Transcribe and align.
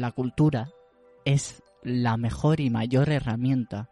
la 0.00 0.12
cultura 0.12 0.70
es 1.24 1.62
la 1.82 2.16
mejor 2.16 2.60
y 2.60 2.70
mayor 2.70 3.10
herramienta 3.10 3.90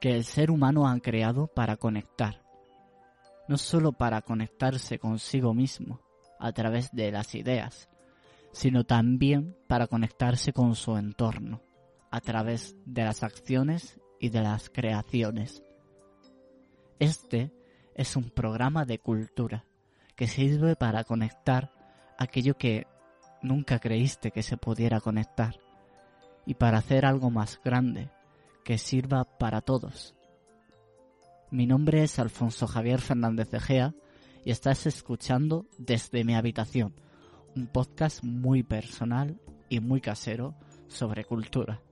que 0.00 0.14
el 0.14 0.24
ser 0.24 0.50
humano 0.50 0.88
ha 0.88 0.98
creado 1.00 1.46
para 1.48 1.76
conectar. 1.76 2.42
No 3.48 3.58
solo 3.58 3.92
para 3.92 4.22
conectarse 4.22 4.98
consigo 4.98 5.54
mismo 5.54 6.00
a 6.38 6.52
través 6.52 6.90
de 6.92 7.12
las 7.12 7.34
ideas, 7.34 7.88
sino 8.52 8.84
también 8.84 9.56
para 9.68 9.86
conectarse 9.86 10.52
con 10.52 10.74
su 10.74 10.96
entorno 10.96 11.62
a 12.10 12.20
través 12.20 12.76
de 12.86 13.04
las 13.04 13.22
acciones 13.22 14.00
y 14.18 14.30
de 14.30 14.40
las 14.40 14.70
creaciones. 14.70 15.62
Este 16.98 17.52
es 17.94 18.16
un 18.16 18.30
programa 18.30 18.84
de 18.84 18.98
cultura 18.98 19.64
que 20.16 20.26
sirve 20.26 20.76
para 20.76 21.04
conectar 21.04 21.72
aquello 22.18 22.56
que 22.56 22.86
nunca 23.42 23.78
creíste 23.78 24.30
que 24.30 24.42
se 24.42 24.56
pudiera 24.56 25.00
conectar 25.00 25.60
y 26.46 26.54
para 26.54 26.78
hacer 26.78 27.04
algo 27.04 27.30
más 27.30 27.60
grande 27.64 28.10
que 28.64 28.78
sirva 28.78 29.24
para 29.24 29.60
todos. 29.60 30.14
Mi 31.50 31.66
nombre 31.66 32.02
es 32.02 32.18
Alfonso 32.18 32.66
Javier 32.66 33.00
Fernández 33.00 33.50
de 33.50 33.60
Gea 33.60 33.94
y 34.44 34.50
estás 34.50 34.86
escuchando 34.86 35.66
desde 35.78 36.24
mi 36.24 36.34
habitación, 36.34 36.94
un 37.56 37.66
podcast 37.66 38.22
muy 38.22 38.62
personal 38.62 39.40
y 39.68 39.80
muy 39.80 40.00
casero 40.00 40.54
sobre 40.88 41.24
cultura. 41.24 41.82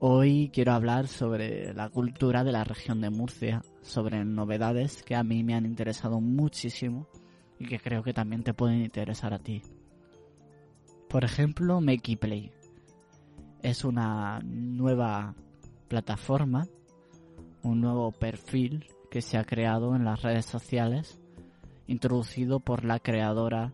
Hoy 0.00 0.50
quiero 0.52 0.72
hablar 0.72 1.08
sobre 1.08 1.72
la 1.72 1.88
cultura 1.88 2.44
de 2.44 2.52
la 2.52 2.64
región 2.64 3.00
de 3.00 3.10
Murcia, 3.10 3.62
sobre 3.80 4.24
novedades 4.24 5.02
que 5.02 5.14
a 5.14 5.24
mí 5.24 5.42
me 5.42 5.54
han 5.54 5.64
interesado 5.64 6.20
muchísimo 6.20 7.06
y 7.58 7.66
que 7.66 7.78
creo 7.78 8.02
que 8.02 8.12
también 8.12 8.42
te 8.42 8.52
pueden 8.52 8.82
interesar 8.82 9.32
a 9.32 9.38
ti. 9.38 9.62
Por 11.14 11.22
ejemplo, 11.22 11.80
Makey 11.80 12.16
Play. 12.16 12.50
Es 13.62 13.84
una 13.84 14.40
nueva 14.42 15.36
plataforma, 15.86 16.66
un 17.62 17.80
nuevo 17.80 18.10
perfil 18.10 18.88
que 19.12 19.22
se 19.22 19.38
ha 19.38 19.44
creado 19.44 19.94
en 19.94 20.04
las 20.04 20.22
redes 20.22 20.44
sociales, 20.44 21.20
introducido 21.86 22.58
por 22.58 22.84
la 22.84 22.98
creadora 22.98 23.72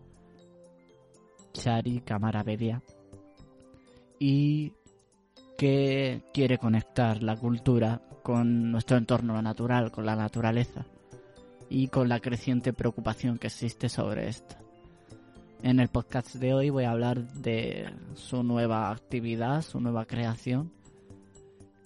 Chari 1.51 2.01
Camaravedia 2.01 2.83
y 4.19 4.73
que 5.57 6.21
quiere 6.35 6.59
conectar 6.59 7.23
la 7.23 7.35
cultura 7.37 8.03
con 8.21 8.71
nuestro 8.71 8.97
entorno 8.97 9.41
natural, 9.41 9.91
con 9.91 10.05
la 10.05 10.15
naturaleza 10.15 10.85
y 11.69 11.87
con 11.87 12.07
la 12.07 12.19
creciente 12.19 12.71
preocupación 12.71 13.39
que 13.39 13.47
existe 13.47 13.89
sobre 13.89 14.29
esto. 14.29 14.70
En 15.63 15.79
el 15.79 15.89
podcast 15.89 16.35
de 16.35 16.55
hoy 16.55 16.71
voy 16.71 16.85
a 16.85 16.91
hablar 16.91 17.33
de 17.33 17.87
su 18.15 18.41
nueva 18.41 18.89
actividad, 18.89 19.61
su 19.61 19.79
nueva 19.79 20.05
creación, 20.05 20.71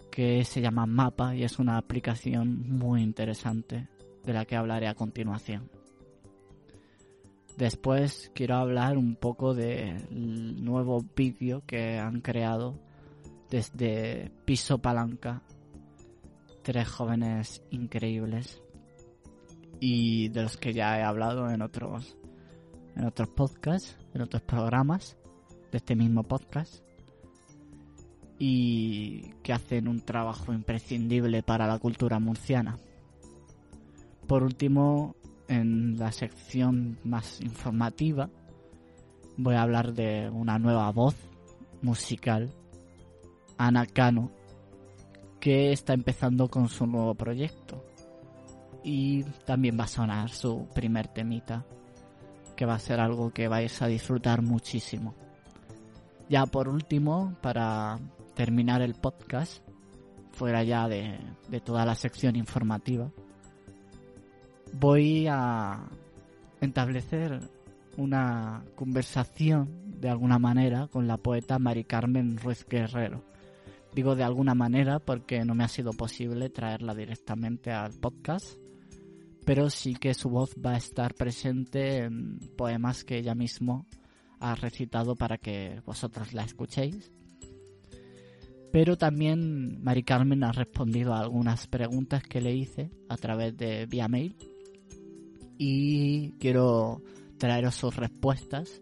que 0.10 0.46
se 0.46 0.62
llama 0.62 0.86
Mapa 0.86 1.36
y 1.36 1.44
es 1.44 1.60
una 1.60 1.78
aplicación 1.78 2.70
muy 2.70 3.02
interesante 3.04 3.90
de 4.24 4.34
la 4.34 4.46
que 4.46 4.56
hablaré 4.56 4.88
a 4.88 4.96
continuación. 4.96 5.70
Después 7.58 8.32
quiero 8.34 8.56
hablar 8.56 8.98
un 8.98 9.18
poco 9.18 9.54
del 9.54 10.64
nuevo 10.64 11.04
vídeo 11.14 11.62
que 11.66 12.00
han 12.00 12.22
creado 12.22 12.80
desde 13.50 14.32
Piso 14.46 14.78
Palanca. 14.78 15.42
Tres 16.64 16.88
jóvenes 16.88 17.62
increíbles 17.72 18.62
y 19.82 20.30
de 20.30 20.44
los 20.44 20.56
que 20.56 20.72
ya 20.72 20.98
he 20.98 21.04
hablado 21.04 21.52
en 21.52 21.62
otros 21.62 22.18
en 22.96 23.06
otros 23.06 23.30
podcasts, 23.30 23.98
en 24.14 24.22
otros 24.22 24.42
programas 24.44 25.18
de 25.72 25.78
este 25.78 25.96
mismo 25.96 26.24
podcast 26.24 26.84
y 28.38 29.32
que 29.44 29.54
hacen 29.54 29.88
un 29.88 30.02
trabajo 30.02 30.54
imprescindible 30.54 31.42
para 31.44 31.68
la 31.68 31.80
cultura 31.80 32.20
murciana. 32.20 32.78
Por 34.28 34.44
último, 34.44 35.16
en 35.48 35.98
la 35.98 36.12
sección 36.12 37.00
más 37.04 37.40
informativa 37.42 38.30
voy 39.38 39.56
a 39.56 39.62
hablar 39.62 39.94
de 39.94 40.30
una 40.30 40.58
nueva 40.60 40.92
voz 40.92 41.16
musical, 41.82 42.54
Ana 43.58 43.86
Cano, 43.86 44.32
que 45.40 45.72
está 45.72 45.94
empezando 45.94 46.48
con 46.50 46.70
su 46.70 46.88
nuevo 46.88 47.16
proyecto. 47.16 47.84
Y 48.84 49.24
también 49.46 49.78
va 49.80 49.86
a 49.86 49.88
sonar 49.88 50.30
su 50.30 50.68
primer 50.74 51.08
temita, 51.08 51.66
que 52.56 52.66
va 52.66 52.76
a 52.76 52.80
ser 52.80 53.00
algo 53.00 53.32
que 53.32 53.48
vais 53.48 53.82
a 53.82 53.88
disfrutar 53.88 54.42
muchísimo. 54.42 55.14
Ya 56.30 56.46
por 56.46 56.68
último, 56.68 57.36
para 57.42 58.00
terminar 58.34 58.82
el 58.82 58.96
podcast, 58.96 59.64
fuera 60.32 60.64
ya 60.64 60.88
de, 60.88 61.20
de 61.50 61.62
toda 61.62 61.86
la 61.86 61.96
sección 61.96 62.36
informativa, 62.36 63.12
voy 64.74 65.28
a 65.28 65.88
establecer 66.62 67.40
una 67.98 68.64
conversación 68.76 70.00
de 70.00 70.10
alguna 70.10 70.40
manera 70.40 70.88
con 70.88 71.08
la 71.08 71.18
poeta 71.18 71.60
Mari 71.60 71.86
Carmen 71.86 72.38
Ruiz 72.38 72.66
Guerrero. 72.68 73.24
Digo 73.94 74.16
de 74.16 74.24
alguna 74.24 74.56
manera 74.56 75.00
porque 75.00 75.46
no 75.46 75.56
me 75.56 75.64
ha 75.64 75.70
sido 75.70 75.94
posible 75.94 76.50
traerla 76.50 76.94
directamente 76.94 77.72
al 77.72 77.94
podcast, 77.94 78.58
pero 79.46 79.70
sí 79.70 79.94
que 79.94 80.14
su 80.14 80.30
voz 80.30 80.56
va 80.56 80.72
a 80.72 80.78
estar 80.78 81.14
presente 81.14 82.00
en 82.00 82.40
poemas 82.58 83.04
que 83.04 83.20
ella 83.20 83.36
mismo 83.36 83.86
ha 84.40 84.56
recitado 84.56 85.16
para 85.16 85.38
que 85.38 85.82
vosotros 85.86 86.34
la 86.34 86.44
escuchéis. 86.44 87.12
Pero 88.72 88.98
también 88.98 89.82
Mari 89.84 90.04
Carmen 90.04 90.44
ha 90.44 90.52
respondido 90.52 91.14
a 91.14 91.22
algunas 91.22 91.68
preguntas 91.68 92.24
que 92.24 92.42
le 92.42 92.54
hice 92.54 92.90
a 93.08 93.16
través 93.16 93.56
de 93.56 93.86
vía 93.86 94.08
mail 94.08 94.36
y 95.58 96.32
quiero 96.34 97.02
traeros 97.38 97.76
sus 97.76 97.96
respuestas 97.96 98.82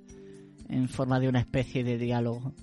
en 0.70 0.88
forma 0.88 1.20
de 1.20 1.28
una 1.28 1.42
especie 1.42 1.84
de 1.84 1.98
diálogo 1.98 2.54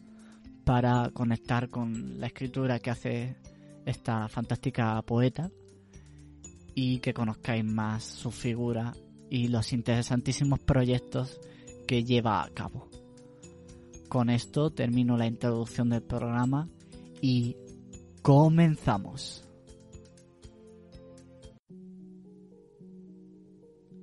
para 0.65 1.11
conectar 1.13 1.69
con 1.69 2.19
la 2.19 2.27
escritura 2.27 2.81
que 2.81 2.91
hace 2.91 3.37
esta 3.85 4.29
fantástica 4.29 5.01
poeta 5.03 5.51
y 6.75 6.99
que 6.99 7.15
conozcáis 7.15 7.65
más 7.65 8.05
su 8.05 8.31
figura 8.31 8.93
y 9.29 9.49
los 9.49 9.73
interesantísimos 9.73 10.61
proyectos 10.61 11.41
que 11.87 12.05
lleva 12.05 12.43
a 12.43 12.51
cabo. 12.51 12.89
Con 14.09 14.29
esto 14.31 14.71
termino 14.71 15.17
la 15.17 15.27
introducción 15.27 15.89
del 15.91 16.03
programa 16.03 16.69
y 17.23 17.57
comenzamos. 18.23 19.47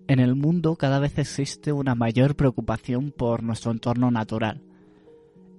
En 0.07 0.19
el 0.19 0.35
mundo 0.35 0.77
cada 0.77 0.99
vez 0.99 1.17
existe 1.17 1.73
una 1.73 1.93
mayor 1.93 2.37
preocupación 2.37 3.11
por 3.11 3.43
nuestro 3.43 3.71
entorno 3.71 4.09
natural. 4.09 4.61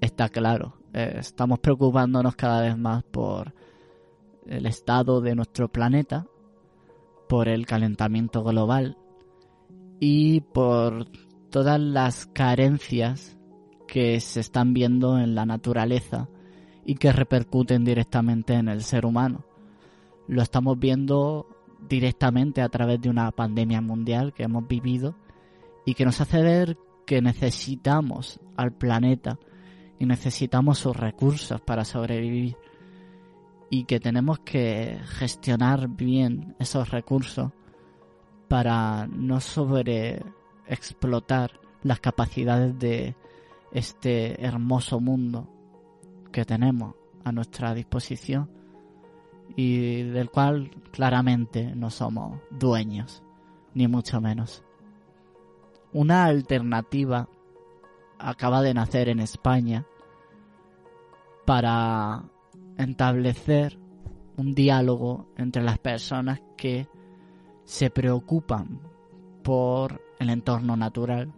Está 0.01 0.31
claro, 0.31 0.79
eh, 0.95 1.17
estamos 1.19 1.59
preocupándonos 1.59 2.35
cada 2.35 2.63
vez 2.63 2.79
más 2.79 3.05
por 3.05 3.53
el 4.47 4.65
estado 4.65 5.21
de 5.21 5.35
nuestro 5.35 5.69
planeta, 5.69 6.27
por 7.29 7.49
el 7.49 7.67
calentamiento 7.67 8.43
global 8.43 8.97
y 10.01 10.41
por 10.41 11.07
todas 11.51 11.81
las 11.81 12.27
carencias 12.27 13.39
que 13.87 14.21
se 14.21 14.41
están 14.41 14.75
viendo 14.75 15.19
en 15.19 15.35
la 15.35 15.47
naturaleza 15.47 16.29
y 16.85 16.95
que 16.97 17.13
repercuten 17.13 17.85
directamente 17.85 18.55
en 18.55 18.69
el 18.69 18.83
ser 18.83 19.07
humano. 19.07 19.45
Lo 20.27 20.43
estamos 20.43 20.79
viendo 20.79 21.47
directamente 21.89 22.61
a 22.63 22.69
través 22.69 23.01
de 23.01 23.09
una 23.09 23.31
pandemia 23.31 23.81
mundial 23.81 24.33
que 24.33 24.45
hemos 24.45 24.67
vivido 24.67 25.15
y 25.85 25.95
que 25.95 26.05
nos 26.05 26.21
hace 26.21 26.43
ver 26.43 26.77
que 27.07 27.23
necesitamos 27.23 28.41
al 28.57 28.73
planeta 28.73 29.39
y 29.99 30.07
necesitamos 30.07 30.79
sus 30.79 30.97
recursos 30.97 31.61
para 31.61 31.85
sobrevivir 31.85 32.57
y 33.71 33.85
que 33.85 34.01
tenemos 34.01 34.39
que 34.41 34.99
gestionar 35.05 35.89
bien 35.89 36.55
esos 36.59 36.91
recursos 36.91 37.53
para 38.49 39.07
no 39.07 39.41
sobre 39.41 40.23
explotar 40.67 41.61
las 41.83 42.01
capacidades 42.01 42.79
de 42.79 43.15
este 43.73 44.43
hermoso 44.45 45.01
mundo 45.01 45.49
que 46.33 46.45
tenemos 46.45 46.95
a 47.25 47.33
nuestra 47.33 47.75
disposición 47.75 48.51
y 49.57 50.03
del 50.03 50.31
cual 50.31 50.71
claramente 50.93 51.75
no 51.75 51.91
somos 51.91 52.41
dueños, 52.51 53.23
ni 53.75 53.89
mucho 53.89 54.21
menos. 54.21 54.63
Una 55.93 56.25
alternativa 56.25 57.29
acaba 58.19 58.63
de 58.63 58.75
nacer 58.75 59.09
en 59.09 59.21
España 59.21 59.87
para 61.45 62.25
establecer 62.79 63.79
un 64.37 64.55
diálogo 64.55 65.29
entre 65.37 65.63
las 65.63 65.79
personas 65.79 66.41
que 66.57 66.89
se 67.65 67.91
preocupan 67.91 68.81
por 69.43 70.01
el 70.19 70.31
entorno 70.31 70.77
natural 70.77 71.33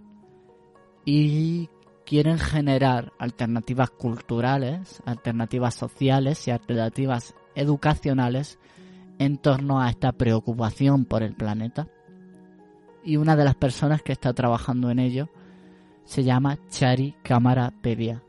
y 1.04 1.68
quieren 2.04 2.38
generar 2.38 3.12
alternativas 3.18 3.90
culturales, 3.90 5.02
alternativas 5.06 5.74
sociales 5.74 6.46
y 6.46 6.50
alternativas 6.50 7.34
educacionales 7.54 8.58
en 9.18 9.38
torno 9.38 9.80
a 9.80 9.90
esta 9.90 10.12
preocupación 10.12 11.04
por 11.04 11.22
el 11.22 11.34
planeta. 11.34 11.88
Y 13.02 13.16
una 13.16 13.34
de 13.34 13.44
las 13.44 13.54
personas 13.54 14.02
que 14.02 14.12
está 14.12 14.32
trabajando 14.34 14.90
en 14.90 14.98
ello 14.98 15.28
se 16.04 16.22
llama 16.22 16.58
Chari 16.68 17.14
Cámara 17.22 17.72
Pedia, 17.80 18.22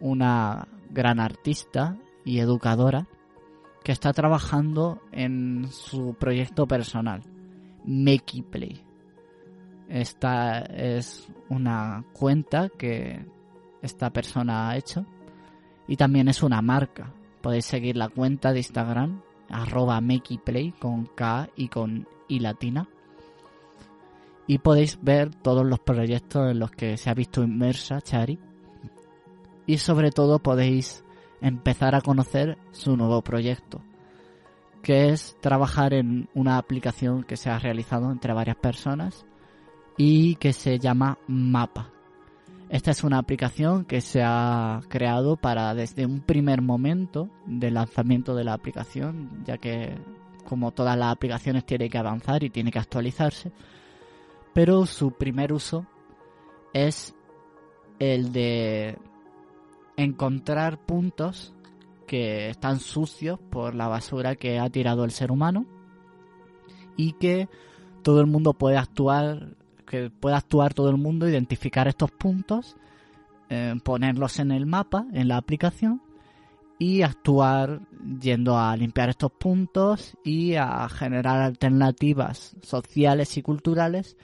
una 0.00 0.66
gran 0.90 1.20
artista 1.20 1.96
y 2.26 2.40
educadora 2.40 3.06
que 3.84 3.92
está 3.92 4.12
trabajando 4.12 5.00
en 5.12 5.68
su 5.70 6.14
proyecto 6.14 6.66
personal, 6.66 7.22
Makey 7.84 8.42
Play. 8.42 8.82
Esta 9.88 10.58
es 10.58 11.28
una 11.48 12.04
cuenta 12.12 12.68
que 12.68 13.24
esta 13.80 14.10
persona 14.10 14.68
ha 14.68 14.76
hecho 14.76 15.06
y 15.86 15.96
también 15.96 16.26
es 16.26 16.42
una 16.42 16.60
marca. 16.60 17.14
Podéis 17.40 17.66
seguir 17.66 17.96
la 17.96 18.08
cuenta 18.08 18.52
de 18.52 18.58
Instagram 18.58 19.22
arroba 19.48 20.02
Play 20.44 20.72
con 20.72 21.06
K 21.06 21.48
y 21.54 21.68
con 21.68 22.08
I 22.26 22.40
latina. 22.40 22.88
Y 24.48 24.58
podéis 24.58 24.98
ver 25.00 25.32
todos 25.32 25.64
los 25.64 25.78
proyectos 25.78 26.50
en 26.50 26.58
los 26.58 26.72
que 26.72 26.96
se 26.96 27.08
ha 27.08 27.14
visto 27.14 27.44
inmersa 27.44 28.00
Chari. 28.00 28.40
Y 29.64 29.78
sobre 29.78 30.10
todo 30.10 30.40
podéis 30.40 31.04
empezar 31.40 31.94
a 31.94 32.00
conocer 32.00 32.58
su 32.72 32.96
nuevo 32.96 33.22
proyecto, 33.22 33.80
que 34.82 35.10
es 35.10 35.36
trabajar 35.40 35.94
en 35.94 36.28
una 36.34 36.58
aplicación 36.58 37.24
que 37.24 37.36
se 37.36 37.50
ha 37.50 37.58
realizado 37.58 38.10
entre 38.10 38.32
varias 38.32 38.56
personas 38.56 39.26
y 39.96 40.36
que 40.36 40.52
se 40.52 40.78
llama 40.78 41.18
Mapa. 41.26 41.90
Esta 42.68 42.90
es 42.90 43.04
una 43.04 43.18
aplicación 43.18 43.84
que 43.84 44.00
se 44.00 44.22
ha 44.24 44.80
creado 44.88 45.36
para 45.36 45.74
desde 45.74 46.04
un 46.04 46.20
primer 46.20 46.62
momento 46.62 47.30
del 47.46 47.74
lanzamiento 47.74 48.34
de 48.34 48.44
la 48.44 48.54
aplicación, 48.54 49.44
ya 49.44 49.58
que 49.58 49.96
como 50.44 50.72
todas 50.72 50.96
las 50.96 51.12
aplicaciones 51.12 51.64
tiene 51.64 51.88
que 51.88 51.98
avanzar 51.98 52.42
y 52.42 52.50
tiene 52.50 52.70
que 52.70 52.78
actualizarse, 52.78 53.52
pero 54.52 54.86
su 54.86 55.12
primer 55.12 55.52
uso 55.52 55.86
es 56.72 57.14
el 57.98 58.32
de 58.32 58.98
encontrar 59.96 60.84
puntos 60.84 61.54
que 62.06 62.50
están 62.50 62.80
sucios 62.80 63.38
por 63.38 63.74
la 63.74 63.88
basura 63.88 64.36
que 64.36 64.58
ha 64.58 64.70
tirado 64.70 65.04
el 65.04 65.10
ser 65.10 65.32
humano 65.32 65.66
y 66.96 67.12
que 67.12 67.48
todo 68.02 68.20
el 68.20 68.26
mundo 68.26 68.54
puede 68.54 68.76
actuar 68.76 69.56
que 69.86 70.10
pueda 70.10 70.36
actuar 70.36 70.74
todo 70.74 70.90
el 70.90 70.96
mundo, 70.96 71.28
identificar 71.28 71.88
estos 71.88 72.10
puntos, 72.10 72.76
eh, 73.48 73.74
ponerlos 73.82 74.38
en 74.40 74.50
el 74.50 74.66
mapa, 74.66 75.06
en 75.12 75.28
la 75.28 75.36
aplicación, 75.36 76.02
y 76.78 77.02
actuar 77.02 77.80
yendo 78.20 78.58
a 78.58 78.76
limpiar 78.76 79.08
estos 79.08 79.32
puntos 79.32 80.14
y 80.24 80.56
a 80.56 80.86
generar 80.90 81.40
alternativas 81.40 82.54
sociales 82.62 83.36
y 83.38 83.42
culturales 83.42 84.18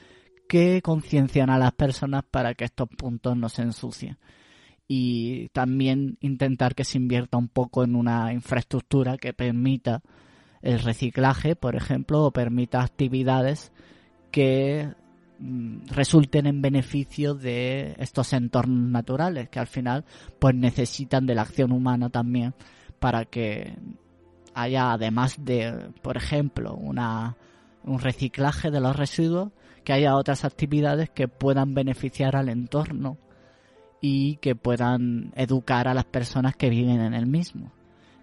que 0.48 0.82
conciencian 0.82 1.48
a 1.48 1.56
las 1.56 1.72
personas 1.72 2.24
para 2.30 2.52
que 2.54 2.64
estos 2.64 2.88
puntos 2.88 3.36
no 3.36 3.48
se 3.48 3.62
ensucien. 3.62 4.18
Y 4.94 5.48
también 5.50 6.18
intentar 6.20 6.74
que 6.74 6.84
se 6.84 6.98
invierta 6.98 7.38
un 7.38 7.48
poco 7.48 7.84
en 7.84 7.94
una 7.94 8.32
infraestructura 8.32 9.16
que 9.16 9.32
permita 9.32 10.02
el 10.60 10.80
reciclaje, 10.80 11.56
por 11.56 11.76
ejemplo, 11.76 12.24
o 12.24 12.30
permita 12.30 12.82
actividades 12.82 13.72
que 14.30 14.92
Mm, 15.42 15.88
resulten 15.88 16.46
en 16.46 16.62
beneficio 16.62 17.34
de 17.34 17.96
estos 17.98 18.32
entornos 18.32 18.88
naturales 18.90 19.48
que 19.48 19.58
al 19.58 19.66
final 19.66 20.04
pues 20.38 20.54
necesitan 20.54 21.26
de 21.26 21.34
la 21.34 21.42
acción 21.42 21.72
humana 21.72 22.10
también 22.10 22.54
para 23.00 23.24
que 23.24 23.74
haya 24.54 24.92
además 24.92 25.44
de 25.44 25.90
por 26.00 26.16
ejemplo 26.16 26.74
una 26.74 27.36
un 27.82 27.98
reciclaje 27.98 28.70
de 28.70 28.80
los 28.80 28.94
residuos 28.94 29.50
que 29.82 29.92
haya 29.92 30.14
otras 30.14 30.44
actividades 30.44 31.10
que 31.10 31.26
puedan 31.26 31.74
beneficiar 31.74 32.36
al 32.36 32.48
entorno 32.48 33.18
y 34.02 34.36
que 34.36 34.54
puedan 34.54 35.32
educar 35.36 35.88
a 35.88 35.94
las 35.94 36.04
personas 36.04 36.54
que 36.56 36.68
viven 36.68 37.00
en 37.00 37.14
el 37.14 37.26
mismo 37.26 37.72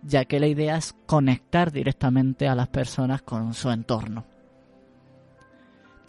ya 0.02 0.26
que 0.26 0.40
la 0.40 0.48
idea 0.48 0.78
es 0.78 0.96
conectar 1.08 1.72
directamente 1.72 2.48
a 2.48 2.56
las 2.56 2.68
personas 2.68 3.24
con 3.24 3.56
su 3.56 3.72
entorno 3.72 4.26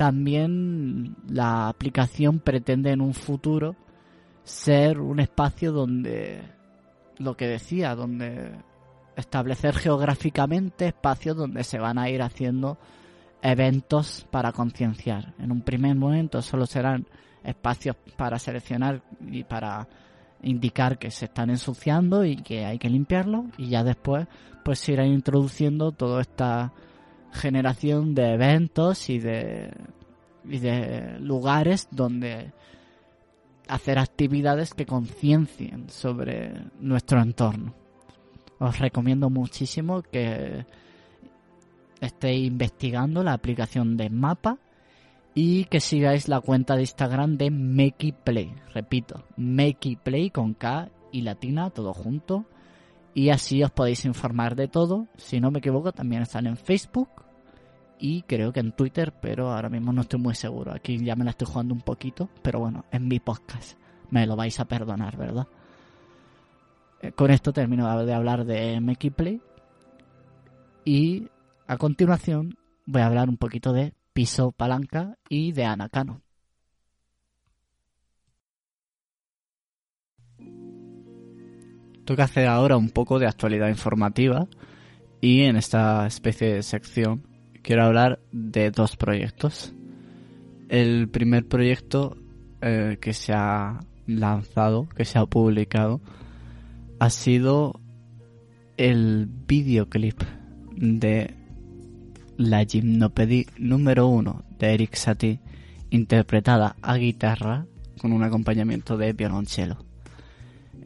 también 0.01 1.15
la 1.29 1.69
aplicación 1.69 2.39
pretende 2.39 2.91
en 2.91 3.03
un 3.03 3.13
futuro 3.13 3.77
ser 4.45 4.99
un 4.99 5.21
espacio 5.21 5.73
donde, 5.73 6.41
lo 7.19 7.37
que 7.37 7.47
decía, 7.47 7.95
donde 7.95 8.51
establecer 9.15 9.75
geográficamente 9.75 10.87
espacios 10.87 11.37
donde 11.37 11.65
se 11.65 11.79
van 11.79 11.99
a 11.99 12.09
ir 12.09 12.23
haciendo 12.23 12.79
eventos 13.43 14.27
para 14.31 14.53
concienciar. 14.53 15.35
En 15.39 15.53
un 15.53 15.61
primer 15.61 15.97
momento 15.97 16.41
solo 16.41 16.65
serán 16.65 17.07
espacios 17.45 17.97
para 18.17 18.39
seleccionar 18.39 19.03
y 19.27 19.45
para 19.45 19.89
indicar 20.43 20.99
que 20.99 21.11
se 21.11 21.27
están 21.27 21.51
ensuciando 21.51 22.25
y 22.25 22.37
que 22.37 22.65
hay 22.65 22.79
que 22.79 22.89
limpiarlo 22.89 23.47
y 23.59 23.69
ya 23.69 23.85
después 23.85 24.27
pues 24.65 24.79
se 24.79 24.93
irá 24.93 25.07
introduciendo 25.07 25.93
toda 25.93 26.21
esta 26.21 26.73
generación 27.33 28.15
de 28.15 28.35
eventos 28.35 29.09
y 29.11 29.19
de, 29.19 29.73
y 30.45 30.59
de 30.59 31.19
lugares 31.21 31.89
donde 31.91 32.53
hacer 33.69 33.99
actividades 33.99 34.75
que 34.75 34.87
conciencien 34.87 35.89
sobre 35.91 36.53
nuestro 36.81 37.21
entorno. 37.21 37.75
Os 38.59 38.79
recomiendo 38.79 39.31
muchísimo 39.31 40.03
que 40.03 40.67
estéis 42.01 42.47
investigando 42.47 43.23
la 43.23 43.33
aplicación 43.33 43.97
de 43.97 44.11
Mapa 44.11 44.59
y 45.35 45.65
que 45.65 45.81
sigáis 45.81 46.29
la 46.29 46.41
cuenta 46.41 46.75
de 46.77 46.83
Instagram 46.83 47.37
de 47.37 47.51
Makey 47.51 48.13
Play. 48.13 48.55
Repito, 48.75 49.25
Makey 49.37 49.97
Play 49.97 50.31
con 50.31 50.55
K 50.55 50.91
y 51.13 51.23
latina, 51.23 51.71
todo 51.71 51.93
junto 51.95 52.47
y 53.15 53.31
así 53.31 53.63
os 53.63 53.71
podéis 53.71 54.05
informar 54.05 54.57
de 54.57 54.69
todo. 54.69 55.07
Si 55.17 55.41
no 55.41 55.51
me 55.51 55.59
equivoco, 55.59 55.93
también 55.93 56.23
están 56.23 56.47
en 56.47 56.57
Facebook 56.57 57.09
y 57.99 58.23
creo 58.23 58.53
que 58.53 58.61
en 58.61 58.73
Twitter, 58.73 59.13
pero 59.21 59.51
ahora 59.51 59.69
mismo 59.69 59.93
no 59.93 60.03
estoy 60.03 60.21
muy 60.21 60.35
seguro. 60.35 60.73
Aquí 60.73 60.99
ya 60.99 61.17
me 61.17 61.25
la 61.25 61.31
estoy 61.31 61.49
jugando 61.49 61.75
un 61.75 61.83
poquito, 61.83 62.29
pero 62.43 62.61
bueno, 62.61 62.85
en 62.91 63.09
mi 63.09 63.21
podcast. 63.21 63.79
Me 64.11 64.27
lo 64.27 64.37
vais 64.37 64.59
a 64.59 64.65
perdonar, 64.65 65.17
¿verdad? 65.17 65.47
Eh, 67.03 67.13
con 67.13 67.31
esto 67.31 67.53
termino 67.53 68.05
de 68.05 68.15
hablar 68.15 68.45
de 68.45 69.13
Play 69.15 69.41
y 70.85 71.29
a 71.67 71.77
continuación 71.77 72.57
voy 72.87 73.03
a 73.03 73.07
hablar 73.07 73.29
un 73.29 73.37
poquito 73.37 73.73
de 73.73 73.95
Piso 74.13 74.53
Palanca 74.53 75.17
y 75.29 75.53
de 75.53 75.65
Anacano. 75.65 76.23
Toca 82.05 82.25
hacer 82.25 82.49
ahora 82.49 82.77
un 82.77 82.91
poco 82.91 83.19
de 83.19 83.27
actualidad 83.27 83.69
informativa 83.69 84.49
y 85.21 85.43
en 85.43 85.57
esta 85.57 86.07
especie 86.07 86.55
de 86.55 86.63
sección 86.63 87.27
quiero 87.63 87.85
hablar 87.85 88.21
de 88.33 88.71
dos 88.71 88.97
proyectos. 88.97 89.75
El 90.69 91.09
primer 91.09 91.47
proyecto 91.47 92.17
eh, 92.63 92.99
que 93.01 93.13
se 93.13 93.33
ha 93.33 93.81
lanzado, 94.07 94.89
que 94.89 95.05
se 95.05 95.19
ha 95.19 95.27
publicado, 95.27 96.01
ha 96.99 97.11
sido 97.11 97.81
el 98.77 99.27
videoclip 99.27 100.23
de 100.73 101.40
la 102.41 102.65
Gymnopédie 102.65 103.47
número 103.59 104.07
uno 104.07 104.45
de 104.59 104.73
Eric 104.73 104.95
Satie, 104.95 105.41
interpretada 105.91 106.75
a 106.81 106.97
guitarra 106.97 107.67
con 108.01 108.15
un 108.15 108.23
acompañamiento 108.23 108.97
de 108.97 109.13
violonchelo. 109.13 109.85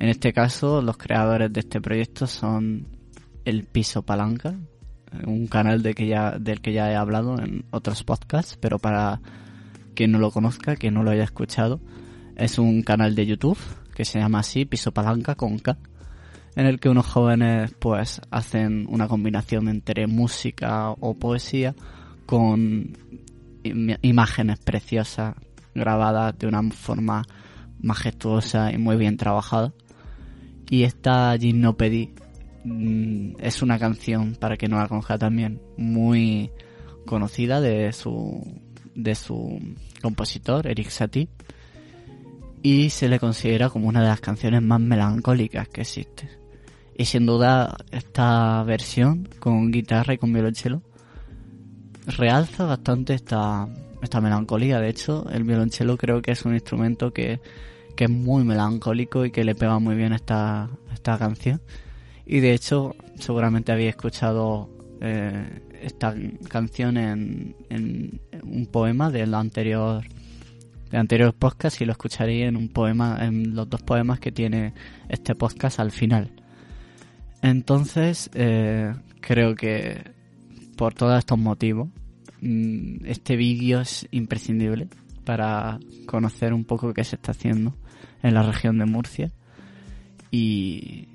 En 0.00 0.08
este 0.08 0.32
caso, 0.32 0.82
los 0.82 0.96
creadores 0.96 1.52
de 1.52 1.60
este 1.60 1.80
proyecto 1.80 2.26
son 2.26 2.88
El 3.44 3.62
Piso 3.62 4.02
Palanca, 4.02 4.56
un 5.28 5.46
canal 5.46 5.80
de 5.84 5.94
que 5.94 6.08
ya, 6.08 6.32
del 6.40 6.60
que 6.60 6.72
ya 6.72 6.90
he 6.90 6.96
hablado 6.96 7.38
en 7.38 7.64
otros 7.70 8.02
podcasts, 8.02 8.58
pero 8.60 8.80
para 8.80 9.20
quien 9.94 10.10
no 10.10 10.18
lo 10.18 10.32
conozca, 10.32 10.74
que 10.74 10.90
no 10.90 11.04
lo 11.04 11.12
haya 11.12 11.22
escuchado, 11.22 11.80
es 12.34 12.58
un 12.58 12.82
canal 12.82 13.14
de 13.14 13.26
YouTube 13.26 13.58
que 13.94 14.04
se 14.04 14.18
llama 14.18 14.40
así, 14.40 14.64
Piso 14.64 14.90
Palanca 14.90 15.36
con 15.36 15.60
K, 15.60 15.78
en 16.56 16.66
el 16.66 16.80
que 16.80 16.88
unos 16.88 17.06
jóvenes 17.06 17.74
pues 17.78 18.20
hacen 18.30 18.86
una 18.88 19.08
combinación 19.08 19.68
entre 19.68 20.06
música 20.06 20.90
o 20.90 21.14
poesía 21.14 21.74
con 22.26 22.96
imágenes 23.62 24.58
preciosas 24.58 25.34
grabadas 25.74 26.38
de 26.38 26.46
una 26.46 26.62
forma 26.70 27.24
majestuosa 27.80 28.72
y 28.72 28.78
muy 28.78 28.96
bien 28.96 29.16
trabajada 29.16 29.72
y 30.70 30.84
esta 30.84 31.36
Gymnopédie 31.38 32.14
mm, 32.64 33.36
es 33.38 33.62
una 33.62 33.78
canción, 33.78 34.34
para 34.34 34.56
que 34.56 34.68
no 34.68 34.76
la 34.78 34.88
conozca 34.88 35.18
también, 35.18 35.60
muy 35.76 36.50
conocida 37.06 37.60
de 37.60 37.92
su, 37.92 38.42
de 38.94 39.14
su 39.14 39.60
compositor, 40.02 40.66
Eric 40.66 40.88
Satie. 40.88 41.28
y 42.62 42.90
se 42.90 43.08
le 43.08 43.18
considera 43.18 43.68
como 43.68 43.88
una 43.88 44.00
de 44.00 44.08
las 44.08 44.20
canciones 44.20 44.62
más 44.62 44.80
melancólicas 44.80 45.68
que 45.68 45.82
existe. 45.82 46.28
Y 46.96 47.06
sin 47.06 47.26
duda 47.26 47.76
esta 47.90 48.62
versión 48.62 49.28
con 49.40 49.72
guitarra 49.72 50.14
y 50.14 50.18
con 50.18 50.32
violonchelo 50.32 50.82
realza 52.06 52.64
bastante 52.64 53.14
esta, 53.14 53.68
esta 54.02 54.20
melancolía. 54.20 54.78
De 54.78 54.88
hecho, 54.88 55.28
el 55.30 55.44
violonchelo 55.44 55.96
creo 55.96 56.22
que 56.22 56.32
es 56.32 56.44
un 56.44 56.54
instrumento 56.54 57.12
que, 57.12 57.40
que 57.96 58.04
es 58.04 58.10
muy 58.10 58.44
melancólico 58.44 59.24
y 59.24 59.32
que 59.32 59.44
le 59.44 59.54
pega 59.54 59.78
muy 59.78 59.96
bien 59.96 60.12
esta, 60.12 60.70
esta 60.92 61.18
canción. 61.18 61.60
Y 62.26 62.40
de 62.40 62.54
hecho, 62.54 62.94
seguramente 63.18 63.72
habéis 63.72 63.90
escuchado 63.90 64.70
eh, 65.00 65.62
esta 65.82 66.14
canción 66.48 66.96
en, 66.96 67.56
en, 67.70 68.20
un 68.42 68.66
poema 68.66 69.10
del 69.10 69.34
anterior 69.34 70.04
de 70.90 70.98
anterior 70.98 71.34
podcast 71.34 71.80
y 71.80 71.86
lo 71.86 71.92
escucharéis 71.92 72.44
en 72.44 72.56
un 72.56 72.68
poema 72.68 73.18
en 73.22 73.54
los 73.56 73.68
dos 73.68 73.82
poemas 73.82 74.20
que 74.20 74.30
tiene 74.30 74.74
este 75.08 75.34
podcast 75.34 75.80
al 75.80 75.90
final 75.90 76.30
entonces 77.44 78.30
eh, 78.32 78.94
creo 79.20 79.54
que 79.54 80.12
por 80.78 80.94
todos 80.94 81.18
estos 81.18 81.38
motivos 81.38 81.88
mm, 82.40 83.04
este 83.04 83.36
vídeo 83.36 83.82
es 83.82 84.08
imprescindible 84.10 84.88
para 85.24 85.78
conocer 86.06 86.54
un 86.54 86.64
poco 86.64 86.94
qué 86.94 87.04
se 87.04 87.16
está 87.16 87.32
haciendo 87.32 87.76
en 88.22 88.32
la 88.32 88.42
región 88.42 88.78
de 88.78 88.86
Murcia 88.86 89.30
y, 90.30 91.08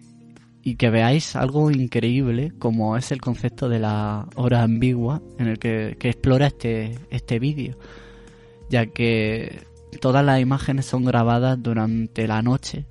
y 0.64 0.76
que 0.76 0.92
veáis 0.92 1.36
algo 1.36 1.72
increíble 1.72 2.54
como 2.60 2.96
es 2.96 3.12
el 3.12 3.22
concepto 3.22 3.68
de 3.68 3.80
la 3.80 4.28
hora 4.36 4.62
ambigua 4.62 5.24
en 5.40 5.48
el 5.48 5.58
que, 5.58 5.98
explora 6.00 6.46
este, 6.46 7.00
este 7.10 7.40
vídeo, 7.40 7.76
ya 8.70 8.86
que 8.86 9.64
todas 10.00 10.24
las 10.24 10.40
imágenes 10.40 10.86
son 10.86 11.06
grabadas 11.06 11.62
durante 11.62 12.28
la 12.28 12.44
noche 12.44 12.86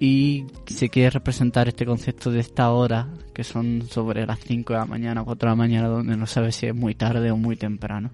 y 0.00 0.46
se 0.66 0.88
quiere 0.88 1.10
representar 1.10 1.68
este 1.68 1.84
concepto 1.84 2.30
de 2.30 2.40
esta 2.40 2.70
hora, 2.70 3.08
que 3.34 3.42
son 3.42 3.82
sobre 3.82 4.26
las 4.26 4.38
5 4.40 4.72
de 4.72 4.78
la 4.78 4.86
mañana, 4.86 5.24
4 5.24 5.46
de 5.46 5.50
la 5.50 5.56
mañana, 5.56 5.88
donde 5.88 6.16
no 6.16 6.26
sabe 6.26 6.52
si 6.52 6.66
es 6.66 6.74
muy 6.74 6.94
tarde 6.94 7.30
o 7.30 7.36
muy 7.36 7.56
temprano. 7.56 8.10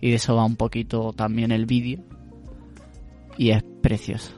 Y 0.00 0.10
de 0.10 0.16
eso 0.16 0.36
va 0.36 0.44
un 0.44 0.56
poquito 0.56 1.12
también 1.12 1.50
el 1.50 1.66
vídeo. 1.66 2.04
Y 3.36 3.50
es 3.50 3.64
precioso. 3.82 4.32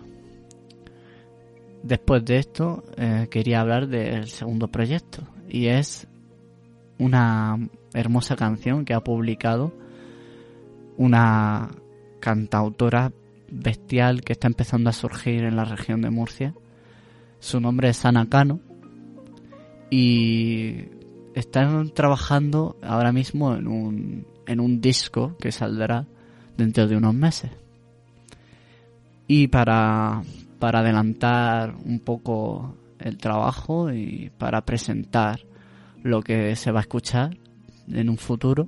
Después 1.83 2.25
de 2.25 2.39
esto, 2.39 2.85
eh, 2.97 3.29
quería 3.31 3.61
hablar 3.61 3.89
del 3.89 4.29
segundo 4.29 4.69
proyecto. 4.69 5.23
Y 5.49 5.67
es 5.67 6.09
una 6.99 7.59
hermosa 7.93 8.37
canción 8.37 8.85
que 8.85 8.95
ha 8.95 9.01
publicado 9.01 9.73
una 10.97 11.71
cantautora 12.21 13.13
bestial 13.51 14.23
que 14.23 14.33
está 14.33 14.47
empezando 14.47 14.89
a 14.91 14.95
surgir 14.95 15.45
en 15.45 15.57
la 15.57 15.65
región 15.65 16.01
de 16.01 16.11
Murcia. 16.11 16.55
Su 17.47 17.61
nombre 17.61 17.91
es 17.91 18.05
Ana 18.05 18.29
Cano. 18.29 18.59
Y 19.89 20.87
están 21.33 21.91
trabajando 21.91 22.77
ahora 22.83 23.13
mismo 23.13 23.55
en 23.55 23.69
un, 23.69 24.27
en 24.49 24.59
un 24.59 24.81
disco 24.81 25.37
que 25.39 25.53
saldrá 25.53 26.09
dentro 26.57 26.89
de 26.89 26.97
unos 26.97 27.15
meses. 27.15 27.53
Y 29.29 29.47
para, 29.47 30.25
para 30.59 30.81
adelantar 30.81 31.77
un 31.85 32.01
poco 32.01 32.75
el 32.99 33.17
trabajo 33.17 33.93
y 33.93 34.33
para 34.37 34.63
presentar 34.63 35.39
lo 36.03 36.23
que 36.23 36.57
se 36.57 36.73
va 36.73 36.81
a 36.81 36.83
escuchar 36.83 37.37
en 37.87 38.11
un 38.11 38.19
futuro. 38.19 38.67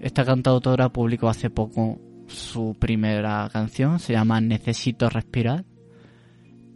Esta 0.00 0.24
cantautora 0.24 0.88
publicó 0.88 1.28
hace 1.28 1.50
poco 1.50 2.00
su 2.26 2.74
primera 2.76 3.48
canción, 3.52 4.00
se 4.00 4.14
llama 4.14 4.40
Necesito 4.40 5.08
respirar 5.08 5.64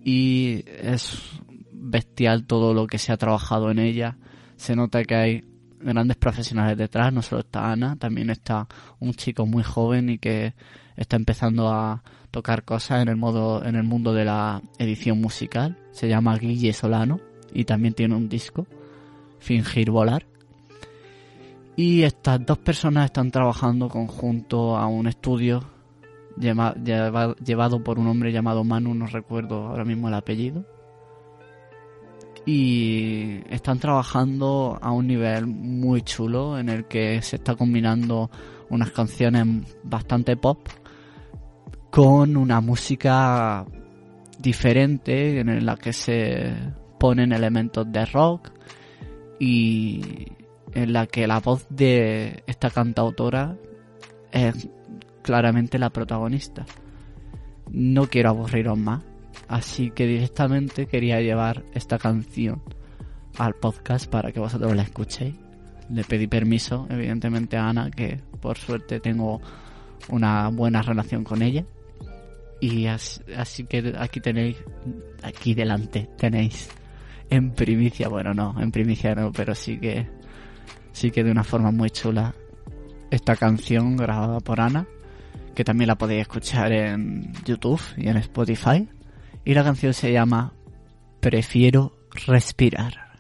y 0.04 0.64
es 0.66 1.18
bestial 1.72 2.46
todo 2.46 2.74
lo 2.74 2.86
que 2.86 2.98
se 2.98 3.12
ha 3.12 3.16
trabajado 3.16 3.70
en 3.70 3.78
ella. 3.78 4.16
Se 4.56 4.76
nota 4.76 5.04
que 5.04 5.14
hay 5.14 5.44
grandes 5.80 6.16
profesionales 6.16 6.78
detrás, 6.78 7.12
no 7.12 7.22
solo 7.22 7.40
está 7.40 7.70
Ana, 7.70 7.96
también 7.96 8.30
está 8.30 8.68
un 9.00 9.14
chico 9.14 9.46
muy 9.46 9.62
joven 9.62 10.10
y 10.10 10.18
que 10.18 10.54
está 10.96 11.16
empezando 11.16 11.68
a 11.68 12.02
tocar 12.30 12.64
cosas 12.64 13.02
en 13.02 13.08
el 13.08 13.16
modo 13.16 13.64
en 13.64 13.74
el 13.74 13.82
mundo 13.82 14.12
de 14.12 14.24
la 14.24 14.62
edición 14.78 15.20
musical. 15.20 15.76
Se 15.90 16.08
llama 16.08 16.38
Guille 16.38 16.72
Solano 16.72 17.20
y 17.52 17.64
también 17.64 17.94
tiene 17.94 18.14
un 18.14 18.28
disco, 18.28 18.66
Fingir 19.38 19.90
volar. 19.90 20.26
Y 21.74 22.02
estas 22.02 22.44
dos 22.44 22.58
personas 22.58 23.06
están 23.06 23.30
trabajando 23.30 23.88
conjunto 23.88 24.76
a 24.76 24.86
un 24.86 25.08
estudio 25.08 25.64
llevado 26.36 27.82
por 27.82 27.98
un 27.98 28.08
hombre 28.08 28.32
llamado 28.32 28.64
Manu, 28.64 28.94
no 28.94 29.06
recuerdo 29.06 29.66
ahora 29.66 29.84
mismo 29.84 30.08
el 30.08 30.14
apellido. 30.14 30.64
Y 32.44 33.40
están 33.50 33.78
trabajando 33.78 34.78
a 34.80 34.90
un 34.90 35.06
nivel 35.06 35.46
muy 35.46 36.02
chulo 36.02 36.58
en 36.58 36.68
el 36.68 36.86
que 36.86 37.22
se 37.22 37.36
está 37.36 37.54
combinando 37.54 38.30
unas 38.68 38.90
canciones 38.90 39.46
bastante 39.84 40.36
pop 40.36 40.66
con 41.90 42.36
una 42.36 42.60
música 42.60 43.64
diferente 44.38 45.40
en 45.40 45.64
la 45.64 45.76
que 45.76 45.92
se 45.92 46.52
ponen 46.98 47.32
elementos 47.32 47.90
de 47.92 48.06
rock 48.06 48.50
y 49.38 50.32
en 50.72 50.92
la 50.92 51.06
que 51.06 51.26
la 51.26 51.40
voz 51.40 51.66
de 51.68 52.42
esta 52.46 52.70
cantautora 52.70 53.56
es 54.30 54.68
claramente 55.22 55.78
la 55.78 55.90
protagonista. 55.90 56.66
No 57.70 58.06
quiero 58.08 58.30
aburriros 58.30 58.76
más, 58.78 59.02
así 59.48 59.90
que 59.90 60.06
directamente 60.06 60.86
quería 60.86 61.20
llevar 61.20 61.64
esta 61.74 61.98
canción 61.98 62.62
al 63.38 63.54
podcast 63.54 64.10
para 64.10 64.32
que 64.32 64.40
vosotros 64.40 64.74
la 64.74 64.82
escuchéis. 64.82 65.34
Le 65.90 66.04
pedí 66.04 66.26
permiso, 66.26 66.86
evidentemente, 66.90 67.56
a 67.56 67.68
Ana, 67.68 67.90
que 67.90 68.20
por 68.40 68.58
suerte 68.58 69.00
tengo 69.00 69.40
una 70.08 70.48
buena 70.48 70.82
relación 70.82 71.24
con 71.24 71.42
ella. 71.42 71.64
Y 72.60 72.86
así, 72.86 73.64
que 73.64 73.92
aquí 73.98 74.20
tenéis, 74.20 74.56
aquí 75.22 75.54
delante 75.54 76.08
tenéis 76.16 76.70
en 77.28 77.50
primicia, 77.50 78.08
bueno 78.08 78.34
no, 78.34 78.54
en 78.60 78.70
primicia 78.70 79.14
no, 79.16 79.32
pero 79.32 79.54
sí 79.54 79.78
que, 79.78 80.06
sí 80.92 81.10
que 81.10 81.24
de 81.24 81.32
una 81.32 81.42
forma 81.42 81.72
muy 81.72 81.90
chula 81.90 82.34
esta 83.10 83.34
canción 83.34 83.96
grabada 83.96 84.38
por 84.38 84.60
Ana 84.60 84.86
que 85.54 85.64
también 85.64 85.88
la 85.88 85.96
podéis 85.96 86.22
escuchar 86.22 86.72
en 86.72 87.32
YouTube 87.44 87.80
y 87.96 88.08
en 88.08 88.16
Spotify. 88.18 88.88
Y 89.44 89.54
la 89.54 89.64
canción 89.64 89.92
se 89.92 90.12
llama 90.12 90.52
Prefiero 91.20 91.96
respirar. 92.26 93.12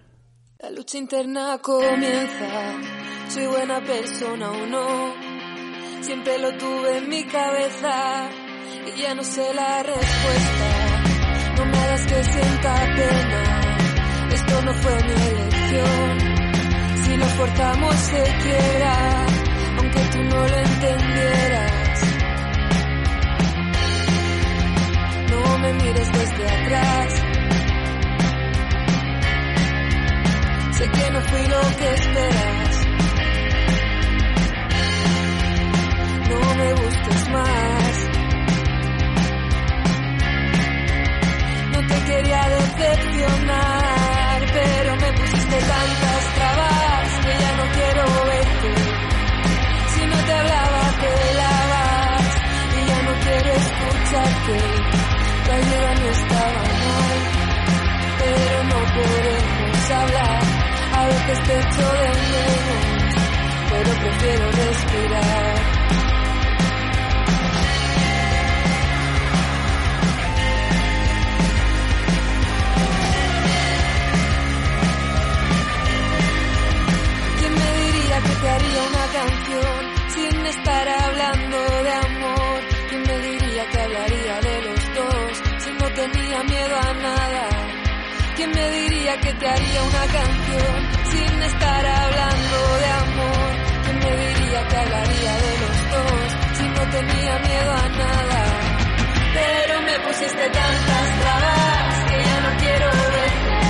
La 0.58 0.70
lucha 0.70 0.98
interna 0.98 1.58
comienza, 1.58 2.80
soy 3.28 3.46
buena 3.46 3.80
persona 3.80 4.50
o 4.50 4.66
no. 4.66 5.12
Siempre 6.02 6.38
lo 6.38 6.56
tuve 6.56 6.98
en 6.98 7.08
mi 7.08 7.24
cabeza 7.24 8.30
y 8.86 9.00
ya 9.00 9.14
no 9.14 9.24
sé 9.24 9.54
la 9.54 9.82
respuesta. 9.82 11.02
No 11.56 11.66
me 11.66 11.78
hagas 11.78 12.06
que 12.06 12.24
sienta 12.24 12.74
pena, 12.96 13.78
esto 14.32 14.62
no 14.62 14.74
fue 14.74 14.94
mi 15.02 15.12
elección. 15.12 16.18
Si 17.04 17.16
lo 17.16 17.26
forzamos 17.26 17.94
se 17.94 18.22
quiera, 18.22 19.26
aunque 19.78 20.00
tú 20.12 20.22
no 20.22 20.48
lo 20.48 20.56
entendieras. 20.58 21.81
Me 25.62 25.72
mires 25.74 26.12
desde 26.12 26.44
atrás. 26.44 27.12
Sé 30.76 30.84
que 30.90 31.10
no 31.12 31.20
fui 31.20 31.44
lo 31.54 31.60
que 31.78 31.88
esperas. 31.98 32.86
No 36.30 36.54
me 36.60 36.74
busques 36.80 37.28
más. 37.30 37.94
No 41.72 41.80
te 41.86 42.04
quería 42.08 42.42
decepcionar, 42.58 44.38
pero 44.52 44.96
me 44.96 45.12
pusiste 45.12 45.56
tantas 45.72 46.22
trabas 46.36 47.08
que 47.24 47.32
ya 47.42 47.52
no 47.60 47.64
quiero 47.76 48.04
verte. 48.32 48.70
Si 49.94 50.06
no 50.06 50.16
te 50.26 50.32
hablaba, 50.32 50.82
te 51.02 51.34
lavas 51.40 52.26
y 52.78 52.86
ya 52.88 53.02
no 53.06 53.12
quiero 53.24 53.50
escucharte 53.62 54.81
ayuda 55.52 55.94
no 55.94 56.08
estaba 56.10 56.62
mal, 56.88 57.18
pero 58.18 58.56
no 58.70 58.78
podemos 58.94 59.90
hablar. 59.90 60.42
A 60.94 61.06
veces 61.06 61.38
te 61.46 61.54
echo 61.60 61.86
de 62.00 62.08
menos, 62.32 63.14
pero 63.70 63.90
prefiero 64.02 64.44
respirar. 64.50 65.54
¿Quién 77.38 77.54
me 77.54 77.70
diría 77.82 78.16
que 78.20 78.34
te 78.40 78.48
haría 78.48 78.82
una 78.90 79.06
canción 79.18 79.80
sin 80.14 80.46
estar 80.46 80.88
hablando 80.88 81.01
¿Quién 88.42 88.54
me 88.56 88.70
diría 88.72 89.20
que 89.20 89.32
te 89.34 89.48
haría 89.48 89.82
una 89.84 90.04
canción 90.18 90.74
sin 91.12 91.42
estar 91.44 91.86
hablando 91.86 92.56
de 92.82 92.88
amor? 92.90 93.50
¿Quién 93.84 93.98
me 94.00 94.16
diría 94.16 94.66
que 94.66 94.76
hablaría 94.78 95.32
de 95.44 95.52
los 95.62 95.76
dos 95.92 96.26
si 96.58 96.64
no 96.64 96.90
tenía 96.90 97.38
miedo 97.38 97.70
a 97.70 97.88
nada? 97.88 98.42
Pero 99.32 99.82
me 99.82 99.96
pusiste 100.00 100.50
tantas 100.50 101.06
trabas 101.22 102.04
que 102.10 102.16
ya 102.24 102.40
no 102.40 102.50
quiero 102.58 102.86
verte. 102.90 103.60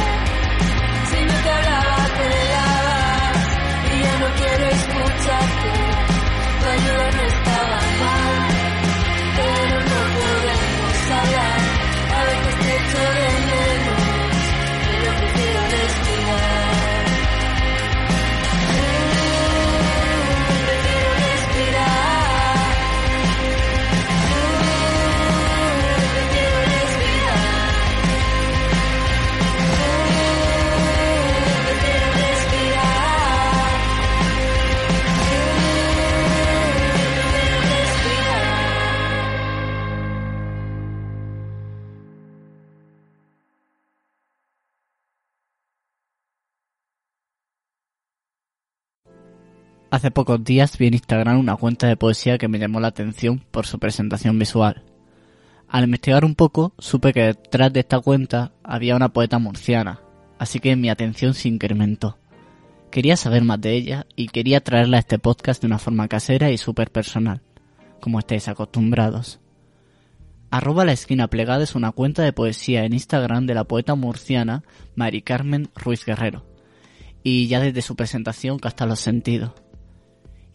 Si 1.11 1.25
no 1.27 1.35
te 1.45 1.51
hablaba 1.51 1.97
te 2.17 2.29
dabas 2.57 3.37
y 3.93 4.01
ya 4.01 4.19
no 4.21 4.29
quiero 4.41 4.65
escucharte. 4.69 5.69
Tu 6.61 6.67
ayuda 6.71 7.11
no 7.11 7.23
estaba 7.25 7.52
Hace 50.03 50.11
pocos 50.11 50.43
días 50.43 50.79
vi 50.79 50.89
en 50.89 50.95
Instagram 50.95 51.39
una 51.39 51.55
cuenta 51.55 51.87
de 51.87 51.97
poesía 51.97 52.37
que 52.37 52.49
me 52.49 52.59
llamó 52.59 52.81
la 52.81 52.89
atención 52.89 53.39
por 53.53 53.67
su 53.67 53.79
presentación 53.79 54.37
visual. 54.37 54.83
Al 55.69 55.85
investigar 55.85 56.25
un 56.25 56.35
poco, 56.35 56.75
supe 56.77 57.13
que 57.13 57.23
detrás 57.23 57.73
de 57.73 57.79
esta 57.79 58.01
cuenta 58.01 58.51
había 58.65 58.97
una 58.97 59.13
poeta 59.13 59.39
murciana, 59.39 60.01
así 60.41 60.59
que 60.59 60.75
mi 60.75 60.91
atención 60.91 61.35
se 61.35 61.47
incrementó. 61.47 62.19
Quería 62.91 63.17
saber 63.17 63.45
más 63.45 63.61
de 63.61 63.75
ella 63.75 64.07
y 64.17 64.27
quería 64.27 64.61
traerla 64.61 64.97
a 64.97 65.01
este 65.01 65.21
podcast 65.21 65.63
de 65.63 65.69
una 65.69 65.79
forma 65.79 66.09
casera 66.09 66.51
y 66.51 66.59
súper 66.59 66.91
personal, 66.91 67.41
como 68.01 68.19
estáis 68.19 68.49
acostumbrados. 68.49 69.39
Arroba 70.51 70.85
la 70.85 70.95
esquina 70.95 71.29
plegada 71.29 71.63
es 71.63 71.77
una 71.77 71.93
cuenta 71.93 72.23
de 72.23 72.33
poesía 72.33 72.85
en 72.85 72.93
Instagram 72.93 73.47
de 73.47 73.55
la 73.55 73.63
poeta 73.63 73.95
murciana 73.95 74.65
Mari 74.97 75.23
Carmen 75.23 75.71
Ruiz 75.77 76.05
Guerrero, 76.05 76.45
y 77.23 77.47
ya 77.47 77.61
desde 77.61 77.83
su 77.83 77.95
presentación 77.95 78.59
capta 78.59 78.85
los 78.85 78.99
sentidos. 78.99 79.62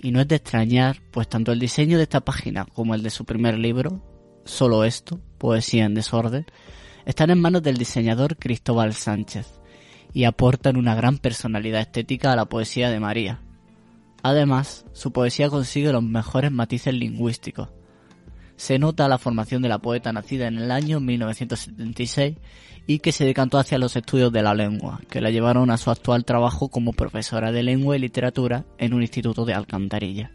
Y 0.02 0.12
no 0.12 0.22
es 0.22 0.28
de 0.28 0.36
extrañar, 0.36 1.02
pues 1.12 1.28
tanto 1.28 1.52
el 1.52 1.60
diseño 1.60 1.98
de 1.98 2.04
esta 2.04 2.22
página 2.22 2.66
como 2.66 2.94
el 2.96 3.04
de 3.04 3.10
su 3.10 3.26
primer 3.26 3.58
libro, 3.58 4.02
Solo 4.46 4.86
esto, 4.86 5.20
Poesía 5.38 5.86
en 5.86 5.94
Desorden, 5.94 6.46
están 7.06 7.30
en 7.30 7.42
manos 7.42 7.64
del 7.64 7.78
diseñador 7.78 8.38
Cristóbal 8.38 8.94
Sánchez 8.94 9.60
y 10.14 10.24
aportan 10.24 10.78
una 10.78 10.96
gran 10.96 11.18
personalidad 11.18 11.82
estética 11.82 12.32
a 12.32 12.36
la 12.36 12.46
poesía 12.46 12.90
de 12.90 13.00
María. 13.00 13.42
Además, 14.24 14.86
su 14.94 15.12
poesía 15.12 15.50
consigue 15.50 15.92
los 15.92 16.04
mejores 16.04 16.52
matices 16.52 16.94
lingüísticos. 16.94 17.70
Se 18.56 18.80
nota 18.80 19.08
la 19.08 19.18
formación 19.18 19.62
de 19.62 19.70
la 19.70 19.80
poeta 19.80 20.12
nacida 20.12 20.48
en 20.48 20.58
el 20.58 20.72
año 20.72 21.00
1976 21.00 22.38
y 22.88 23.00
que 23.00 23.12
se 23.12 23.26
decantó 23.26 23.60
hacia 23.60 23.78
los 23.78 23.96
estudios 23.98 24.32
de 24.32 24.42
la 24.42 24.54
lengua, 24.54 25.02
que 25.10 25.20
la 25.20 25.30
llevaron 25.30 25.70
a 25.70 25.78
su 25.78 25.92
actual 25.92 26.24
trabajo 26.24 26.70
como 26.70 26.94
profesora 26.94 27.52
de 27.52 27.62
lengua 27.62 27.98
y 27.98 28.00
literatura 28.00 28.64
en 28.78 28.94
un 28.94 29.02
instituto 29.02 29.44
de 29.44 29.54
Alcantarilla. 29.54 30.32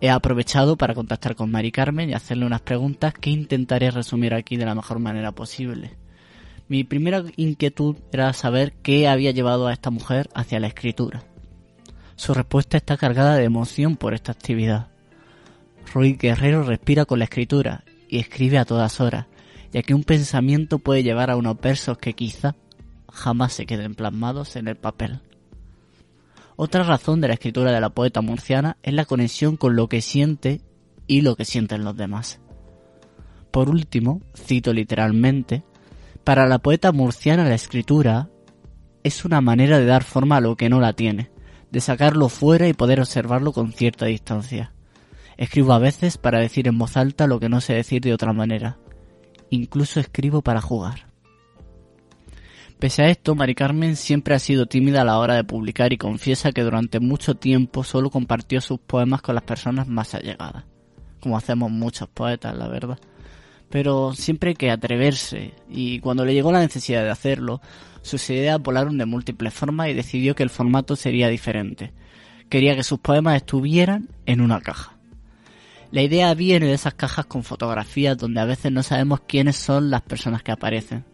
He 0.00 0.08
aprovechado 0.08 0.76
para 0.76 0.94
contactar 0.94 1.34
con 1.34 1.50
Mari 1.50 1.72
Carmen 1.72 2.10
y 2.10 2.14
hacerle 2.14 2.46
unas 2.46 2.60
preguntas 2.60 3.12
que 3.14 3.30
intentaré 3.30 3.90
resumir 3.90 4.34
aquí 4.34 4.56
de 4.56 4.64
la 4.64 4.74
mejor 4.74 5.00
manera 5.00 5.32
posible. 5.32 5.96
Mi 6.68 6.84
primera 6.84 7.24
inquietud 7.36 7.96
era 8.12 8.32
saber 8.32 8.72
qué 8.82 9.08
había 9.08 9.32
llevado 9.32 9.66
a 9.66 9.72
esta 9.72 9.90
mujer 9.90 10.28
hacia 10.34 10.60
la 10.60 10.68
escritura. 10.68 11.24
Su 12.16 12.34
respuesta 12.34 12.76
está 12.76 12.96
cargada 12.96 13.36
de 13.36 13.44
emoción 13.44 13.96
por 13.96 14.14
esta 14.14 14.32
actividad. 14.32 14.88
Ruiz 15.92 16.18
Guerrero 16.18 16.62
respira 16.62 17.04
con 17.04 17.18
la 17.18 17.24
escritura 17.24 17.84
y 18.08 18.18
escribe 18.18 18.58
a 18.58 18.64
todas 18.64 19.00
horas, 19.00 19.26
ya 19.72 19.82
que 19.82 19.94
un 19.94 20.04
pensamiento 20.04 20.78
puede 20.78 21.02
llevar 21.02 21.30
a 21.30 21.36
unos 21.36 21.60
versos 21.60 21.98
que 21.98 22.12
quizá 22.12 22.54
jamás 23.10 23.52
se 23.52 23.66
queden 23.66 23.94
plasmados 23.94 24.56
en 24.56 24.68
el 24.68 24.76
papel. 24.76 25.20
Otra 26.56 26.82
razón 26.82 27.20
de 27.20 27.28
la 27.28 27.34
escritura 27.34 27.72
de 27.72 27.80
la 27.80 27.90
poeta 27.90 28.20
murciana 28.20 28.76
es 28.82 28.94
la 28.94 29.06
conexión 29.06 29.56
con 29.56 29.74
lo 29.74 29.88
que 29.88 30.02
siente 30.02 30.60
y 31.06 31.22
lo 31.22 31.34
que 31.36 31.44
sienten 31.44 31.84
los 31.84 31.96
demás. 31.96 32.40
Por 33.50 33.68
último, 33.68 34.22
cito 34.34 34.72
literalmente, 34.72 35.64
para 36.24 36.46
la 36.46 36.58
poeta 36.58 36.92
murciana 36.92 37.44
la 37.44 37.54
escritura 37.54 38.30
es 39.02 39.24
una 39.24 39.40
manera 39.40 39.78
de 39.78 39.86
dar 39.86 40.04
forma 40.04 40.36
a 40.36 40.40
lo 40.40 40.56
que 40.56 40.68
no 40.68 40.80
la 40.80 40.92
tiene, 40.92 41.30
de 41.70 41.80
sacarlo 41.80 42.28
fuera 42.28 42.68
y 42.68 42.74
poder 42.74 43.00
observarlo 43.00 43.52
con 43.52 43.72
cierta 43.72 44.06
distancia. 44.06 44.72
Escribo 45.36 45.72
a 45.72 45.78
veces 45.78 46.18
para 46.18 46.38
decir 46.38 46.68
en 46.68 46.78
voz 46.78 46.96
alta 46.96 47.26
lo 47.26 47.40
que 47.40 47.48
no 47.48 47.60
sé 47.60 47.74
decir 47.74 48.02
de 48.02 48.14
otra 48.14 48.32
manera. 48.32 48.78
Incluso 49.52 50.00
escribo 50.00 50.40
para 50.40 50.62
jugar. 50.62 51.04
Pese 52.78 53.02
a 53.02 53.10
esto, 53.10 53.34
Mari 53.34 53.54
Carmen 53.54 53.96
siempre 53.96 54.34
ha 54.34 54.38
sido 54.38 54.64
tímida 54.64 55.02
a 55.02 55.04
la 55.04 55.18
hora 55.18 55.34
de 55.34 55.44
publicar 55.44 55.92
y 55.92 55.98
confiesa 55.98 56.52
que 56.52 56.62
durante 56.62 57.00
mucho 57.00 57.34
tiempo 57.34 57.84
solo 57.84 58.08
compartió 58.08 58.62
sus 58.62 58.80
poemas 58.80 59.20
con 59.20 59.34
las 59.34 59.44
personas 59.44 59.86
más 59.88 60.14
allegadas, 60.14 60.64
como 61.20 61.36
hacemos 61.36 61.70
muchos 61.70 62.08
poetas, 62.08 62.56
la 62.56 62.66
verdad. 62.66 62.98
Pero 63.68 64.14
siempre 64.14 64.50
hay 64.50 64.56
que 64.56 64.70
atreverse, 64.70 65.52
y 65.68 66.00
cuando 66.00 66.24
le 66.24 66.32
llegó 66.32 66.50
la 66.50 66.60
necesidad 66.60 67.02
de 67.02 67.10
hacerlo, 67.10 67.60
sus 68.00 68.30
ideas 68.30 68.58
volaron 68.58 68.96
de 68.96 69.04
múltiples 69.04 69.52
formas 69.52 69.90
y 69.90 69.92
decidió 69.92 70.34
que 70.34 70.44
el 70.44 70.50
formato 70.50 70.96
sería 70.96 71.28
diferente. 71.28 71.92
Quería 72.48 72.74
que 72.74 72.84
sus 72.84 73.00
poemas 73.00 73.36
estuvieran 73.36 74.08
en 74.24 74.40
una 74.40 74.62
caja. 74.62 74.96
La 75.92 76.00
idea 76.00 76.32
viene 76.32 76.66
de 76.66 76.72
esas 76.72 76.94
cajas 76.94 77.26
con 77.26 77.44
fotografías 77.44 78.16
donde 78.16 78.40
a 78.40 78.46
veces 78.46 78.72
no 78.72 78.82
sabemos 78.82 79.20
quiénes 79.28 79.56
son 79.56 79.90
las 79.90 80.00
personas 80.00 80.42
que 80.42 80.50
aparecen. 80.50 81.04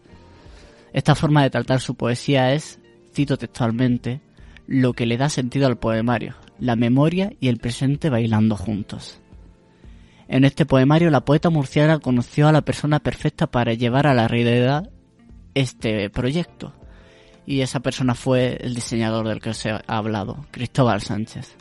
Esta 0.92 1.16
forma 1.16 1.42
de 1.42 1.50
tratar 1.50 1.80
su 1.80 1.96
poesía 1.96 2.54
es, 2.54 2.78
cito 3.12 3.36
textualmente, 3.36 4.20
lo 4.68 4.92
que 4.92 5.04
le 5.04 5.16
da 5.16 5.28
sentido 5.30 5.66
al 5.66 5.78
poemario, 5.78 6.36
la 6.60 6.76
memoria 6.76 7.32
y 7.40 7.48
el 7.48 7.58
presente 7.58 8.08
bailando 8.08 8.56
juntos. 8.56 9.20
En 10.28 10.44
este 10.44 10.64
poemario 10.64 11.10
la 11.10 11.24
poeta 11.24 11.50
murciana 11.50 11.98
conoció 11.98 12.46
a 12.46 12.52
la 12.52 12.62
persona 12.62 13.00
perfecta 13.00 13.48
para 13.48 13.74
llevar 13.74 14.06
a 14.06 14.14
la 14.14 14.28
realidad 14.28 14.90
este 15.54 16.08
proyecto, 16.08 16.72
y 17.46 17.62
esa 17.62 17.80
persona 17.80 18.14
fue 18.14 18.58
el 18.60 18.76
diseñador 18.76 19.26
del 19.26 19.40
que 19.40 19.50
os 19.50 19.66
he 19.66 19.76
hablado, 19.88 20.46
Cristóbal 20.52 21.02
Sánchez. 21.02 21.56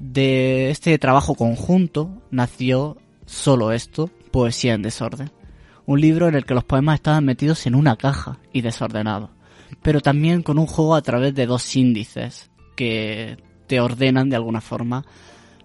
De 0.00 0.70
este 0.70 0.98
trabajo 0.98 1.34
conjunto 1.34 2.22
nació 2.30 2.96
solo 3.26 3.72
esto, 3.72 4.10
Poesía 4.32 4.74
en 4.74 4.82
Desorden 4.82 5.30
un 5.90 6.00
libro 6.00 6.28
en 6.28 6.36
el 6.36 6.44
que 6.44 6.54
los 6.54 6.62
poemas 6.62 6.94
estaban 6.94 7.24
metidos 7.24 7.66
en 7.66 7.74
una 7.74 7.96
caja 7.96 8.38
y 8.52 8.60
desordenados, 8.60 9.30
pero 9.82 10.00
también 10.00 10.44
con 10.44 10.56
un 10.60 10.68
juego 10.68 10.94
a 10.94 11.02
través 11.02 11.34
de 11.34 11.46
dos 11.46 11.74
índices 11.74 12.48
que 12.76 13.38
te 13.66 13.80
ordenan 13.80 14.30
de 14.30 14.36
alguna 14.36 14.60
forma 14.60 15.04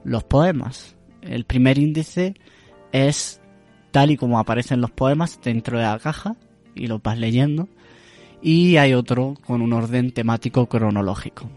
los 0.04 0.24
poemas. 0.24 0.96
El 1.22 1.46
primer 1.46 1.78
índice 1.78 2.34
es 2.92 3.40
tal 3.92 4.10
y 4.10 4.18
como 4.18 4.40
aparecen 4.40 4.82
los 4.82 4.90
poemas 4.90 5.40
dentro 5.44 5.78
de 5.78 5.84
la 5.84 6.00
caja 6.00 6.36
y 6.74 6.88
los 6.88 7.04
vas 7.04 7.20
leyendo 7.20 7.70
y 8.42 8.78
hay 8.78 8.96
otro 8.96 9.36
con 9.46 9.62
un 9.62 9.74
orden 9.74 10.12
temático 10.12 10.66
cronológico. 10.66 11.48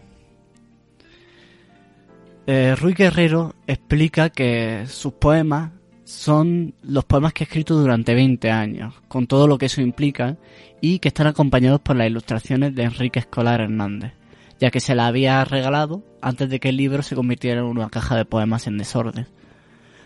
Eh, 2.51 2.75
Ruy 2.75 2.93
Guerrero 2.95 3.53
explica 3.67 4.31
que 4.31 4.85
sus 4.87 5.13
poemas 5.13 5.69
son 6.03 6.73
los 6.81 7.05
poemas 7.05 7.31
que 7.31 7.43
ha 7.43 7.45
escrito 7.45 7.75
durante 7.75 8.15
20 8.15 8.49
años, 8.49 8.95
con 9.07 9.27
todo 9.27 9.45
lo 9.45 9.59
que 9.59 9.67
eso 9.67 9.81
implica, 9.81 10.35
y 10.81 10.97
que 10.97 11.09
están 11.09 11.27
acompañados 11.27 11.79
por 11.81 11.95
las 11.95 12.07
ilustraciones 12.07 12.73
de 12.73 12.85
Enrique 12.85 13.19
Escolar 13.19 13.61
Hernández, 13.61 14.13
ya 14.59 14.71
que 14.71 14.79
se 14.79 14.95
la 14.95 15.05
había 15.05 15.45
regalado 15.45 16.01
antes 16.23 16.49
de 16.49 16.59
que 16.59 16.69
el 16.69 16.77
libro 16.77 17.03
se 17.03 17.13
convirtiera 17.15 17.59
en 17.59 17.67
una 17.67 17.91
caja 17.91 18.15
de 18.15 18.25
poemas 18.25 18.65
en 18.65 18.79
desorden. 18.79 19.27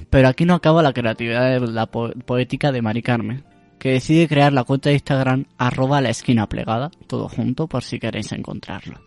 Pero 0.10 0.28
aquí 0.28 0.44
no 0.44 0.56
acaba 0.56 0.84
la 0.84 0.92
creatividad 0.92 1.62
de 1.62 1.66
la 1.72 1.86
po- 1.86 2.12
poética 2.26 2.74
de 2.74 2.82
Mari 2.82 3.04
Carmen, 3.04 3.46
que 3.80 3.92
decide 3.94 4.28
crear 4.28 4.52
la 4.52 4.66
cuenta 4.66 4.90
de 4.90 4.96
Instagram 4.96 5.46
arroba 5.58 6.02
la 6.02 6.10
esquina 6.10 6.50
plegada, 6.50 6.92
todo 7.08 7.30
junto 7.30 7.68
por 7.68 7.84
si 7.84 8.00
queréis 8.00 8.34
encontrarlo. 8.34 9.00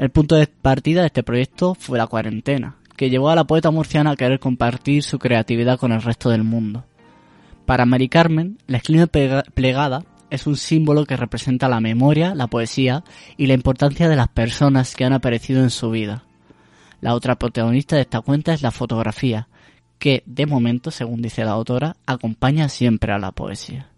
El 0.00 0.08
punto 0.08 0.36
de 0.36 0.46
partida 0.46 1.02
de 1.02 1.08
este 1.08 1.22
proyecto 1.22 1.74
fue 1.74 1.98
la 1.98 2.06
cuarentena, 2.06 2.76
que 2.96 3.10
llevó 3.10 3.28
a 3.28 3.34
la 3.34 3.44
poeta 3.44 3.70
murciana 3.70 4.12
a 4.12 4.16
querer 4.16 4.40
compartir 4.40 5.02
su 5.02 5.18
creatividad 5.18 5.78
con 5.78 5.92
el 5.92 6.00
resto 6.00 6.30
del 6.30 6.42
mundo. 6.42 6.86
Para 7.66 7.84
Mari 7.84 8.08
Carmen, 8.08 8.56
la 8.66 8.78
esquina 8.78 9.06
plegada 9.08 10.06
es 10.30 10.46
un 10.46 10.56
símbolo 10.56 11.04
que 11.04 11.18
representa 11.18 11.68
la 11.68 11.80
memoria, 11.80 12.34
la 12.34 12.46
poesía 12.46 13.04
y 13.36 13.46
la 13.46 13.52
importancia 13.52 14.08
de 14.08 14.16
las 14.16 14.28
personas 14.28 14.96
que 14.96 15.04
han 15.04 15.12
aparecido 15.12 15.62
en 15.62 15.68
su 15.68 15.90
vida. 15.90 16.24
La 17.02 17.14
otra 17.14 17.38
protagonista 17.38 17.96
de 17.96 18.02
esta 18.02 18.22
cuenta 18.22 18.54
es 18.54 18.62
la 18.62 18.70
fotografía, 18.70 19.48
que 19.98 20.22
de 20.24 20.46
momento, 20.46 20.90
según 20.90 21.20
dice 21.20 21.44
la 21.44 21.50
autora, 21.50 21.96
acompaña 22.06 22.70
siempre 22.70 23.12
a 23.12 23.18
la 23.18 23.32
poesía. 23.32 23.90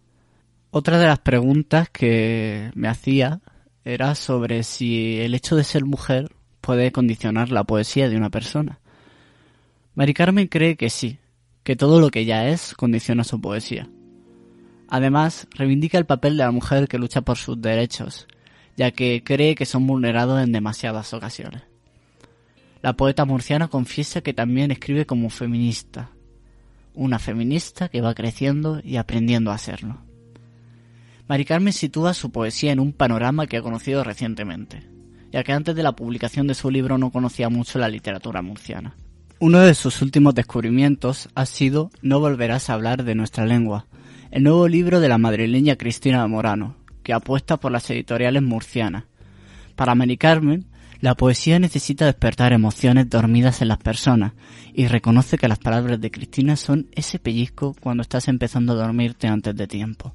Otra 0.73 0.99
de 0.99 1.07
las 1.07 1.21
preguntas 1.21 1.88
que 1.91 2.73
me 2.75 2.88
hacía 2.88 3.41
era 3.85 4.14
sobre 4.14 4.62
si 4.62 5.21
el 5.21 5.35
hecho 5.35 5.57
de 5.57 5.64
ser 5.64 5.85
mujer 5.85 6.33
puede 6.61 6.92
condicionar 6.92 7.51
la 7.51 7.64
poesía 7.64 8.09
de 8.09 8.16
una 8.16 8.31
persona. 8.31 8.79
Mari 9.95 10.14
Carmen 10.14 10.47
cree 10.47 10.77
que 10.77 10.90
sí, 10.90 11.18
que 11.64 11.77
todo 11.77 12.01
lo 12.01 12.11
que 12.11 12.21
ella 12.21 12.49
es 12.49 12.75
condiciona 12.75 13.25
su 13.25 13.40
poesía. 13.40 13.88
Además, 14.88 15.49
reivindica 15.51 15.99
el 15.99 16.07
papel 16.07 16.37
de 16.37 16.45
la 16.45 16.51
mujer 16.51 16.87
que 16.87 16.99
lucha 16.99 17.23
por 17.23 17.38
sus 17.38 17.61
derechos, 17.61 18.27
ya 18.77 18.90
que 18.90 19.23
cree 19.25 19.55
que 19.55 19.66
son 19.66 19.87
vulnerados 19.87 20.42
en 20.42 20.53
demasiadas 20.53 21.12
ocasiones. 21.14 21.62
La 22.83 22.95
poeta 22.95 23.25
murciana 23.25 23.68
confiesa 23.68 24.21
que 24.21 24.35
también 24.35 24.71
escribe 24.71 25.07
como 25.07 25.31
feminista, 25.31 26.11
una 26.95 27.18
feminista 27.18 27.88
que 27.88 28.01
va 28.01 28.14
creciendo 28.14 28.81
y 28.83 28.97
aprendiendo 28.97 29.51
a 29.51 29.59
serlo. 29.59 29.99
Mari 31.33 31.47
Carmen 31.47 31.73
sitúa 31.73 32.12
su 32.12 32.31
poesía 32.31 32.73
en 32.73 32.79
un 32.79 32.92
panorama 32.92 33.47
que 33.47 33.57
ha 33.57 33.62
conocido 33.62 34.05
recientemente, 34.05 34.83
ya 35.31 35.42
que 35.42 35.53
antes 35.53 35.75
de 35.75 35.83
la 35.83 35.97
publicación 35.97 36.47
de 36.47 36.53
su 36.53 36.71
libro 36.71 36.99
no 36.99 37.11
conocía 37.11 37.49
mucho 37.49 37.79
la 37.79 37.88
literatura 37.88 38.42
murciana. 38.42 38.97
Uno 39.38 39.61
de 39.61 39.73
sus 39.73 40.03
últimos 40.03 40.35
descubrimientos 40.35 41.31
ha 41.35 41.47
sido 41.47 41.90
No 42.03 42.21
volverás 42.21 42.68
a 42.68 42.75
hablar 42.75 43.05
de 43.05 43.14
nuestra 43.14 43.47
lengua, 43.47 43.87
el 44.31 44.42
nuevo 44.42 44.68
libro 44.68 45.01
de 45.01 45.09
la 45.09 45.16
madrileña 45.16 45.77
Cristina 45.77 46.27
Morano, 46.27 46.77
que 47.03 47.14
apuesta 47.14 47.57
por 47.57 47.73
las 47.73 47.88
editoriales 47.88 48.42
murcianas. 48.42 49.05
Para 49.75 49.95
Mary 49.95 50.18
Carmen, 50.18 50.66
la 51.01 51.14
poesía 51.14 51.59
necesita 51.59 52.05
despertar 52.05 52.53
emociones 52.53 53.09
dormidas 53.09 53.62
en 53.62 53.68
las 53.68 53.79
personas 53.79 54.35
y 54.75 54.87
reconoce 54.87 55.38
que 55.38 55.49
las 55.49 55.59
palabras 55.59 55.99
de 55.99 56.11
Cristina 56.11 56.57
son 56.57 56.88
ese 56.92 57.18
pellizco 57.18 57.75
cuando 57.81 58.03
estás 58.03 58.29
empezando 58.29 58.75
a 58.75 58.77
dormirte 58.77 59.29
antes 59.29 59.57
de 59.57 59.66
tiempo. 59.66 60.14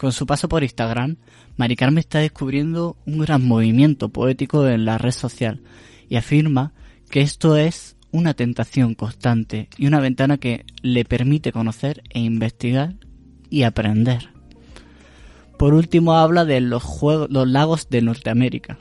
Con 0.00 0.12
su 0.12 0.24
paso 0.24 0.48
por 0.48 0.62
Instagram, 0.62 1.16
Mari 1.58 1.76
Carmen 1.76 1.98
está 1.98 2.20
descubriendo 2.20 2.96
un 3.04 3.18
gran 3.18 3.46
movimiento 3.46 4.08
poético 4.08 4.66
en 4.66 4.86
la 4.86 4.96
red 4.96 5.10
social 5.10 5.60
y 6.08 6.16
afirma 6.16 6.72
que 7.10 7.20
esto 7.20 7.58
es 7.58 7.96
una 8.10 8.32
tentación 8.32 8.94
constante 8.94 9.68
y 9.76 9.86
una 9.86 10.00
ventana 10.00 10.38
que 10.38 10.64
le 10.80 11.04
permite 11.04 11.52
conocer 11.52 12.02
e 12.08 12.18
investigar 12.18 12.94
y 13.50 13.64
aprender. 13.64 14.30
Por 15.58 15.74
último 15.74 16.14
habla 16.14 16.46
de 16.46 16.62
los, 16.62 16.82
juegos, 16.82 17.28
los 17.30 17.46
lagos 17.46 17.90
de 17.90 18.00
Norteamérica, 18.00 18.78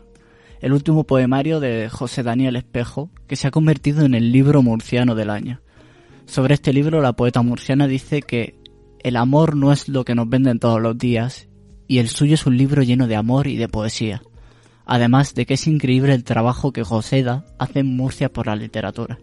el 0.62 0.72
último 0.72 1.04
poemario 1.04 1.60
de 1.60 1.90
José 1.90 2.24
Daniel 2.24 2.56
Espejo, 2.56 3.10
que 3.28 3.36
se 3.36 3.46
ha 3.46 3.52
convertido 3.52 4.06
en 4.06 4.14
el 4.14 4.32
libro 4.32 4.64
murciano 4.64 5.16
del 5.16 5.32
año. 5.32 5.60
Sobre 6.28 6.54
este 6.54 6.72
libro 6.72 7.02
la 7.02 7.12
poeta 7.12 7.42
murciana 7.42 7.88
dice 7.88 8.22
que 8.22 8.59
el 9.04 9.16
amor 9.16 9.56
no 9.56 9.72
es 9.72 9.90
lo 9.90 10.06
que 10.06 10.16
nos 10.16 10.30
venden 10.30 10.60
todos 10.60 10.82
los 10.82 10.98
días, 10.98 11.48
y 11.88 11.98
el 11.98 12.10
suyo 12.10 12.36
es 12.36 12.46
un 12.46 12.58
libro 12.58 12.84
lleno 12.84 13.08
de 13.08 13.16
amor 13.16 13.48
y 13.48 13.58
de 13.58 13.68
poesía 13.68 14.22
además 14.90 15.36
de 15.36 15.46
que 15.46 15.54
es 15.54 15.68
increíble 15.68 16.16
el 16.16 16.24
trabajo 16.24 16.74
que 16.74 16.84
Joseda 16.84 17.46
hace 17.60 17.82
en 17.82 17.96
Murcia 17.96 18.34
por 18.34 18.48
la 18.48 18.56
literatura. 18.56 19.20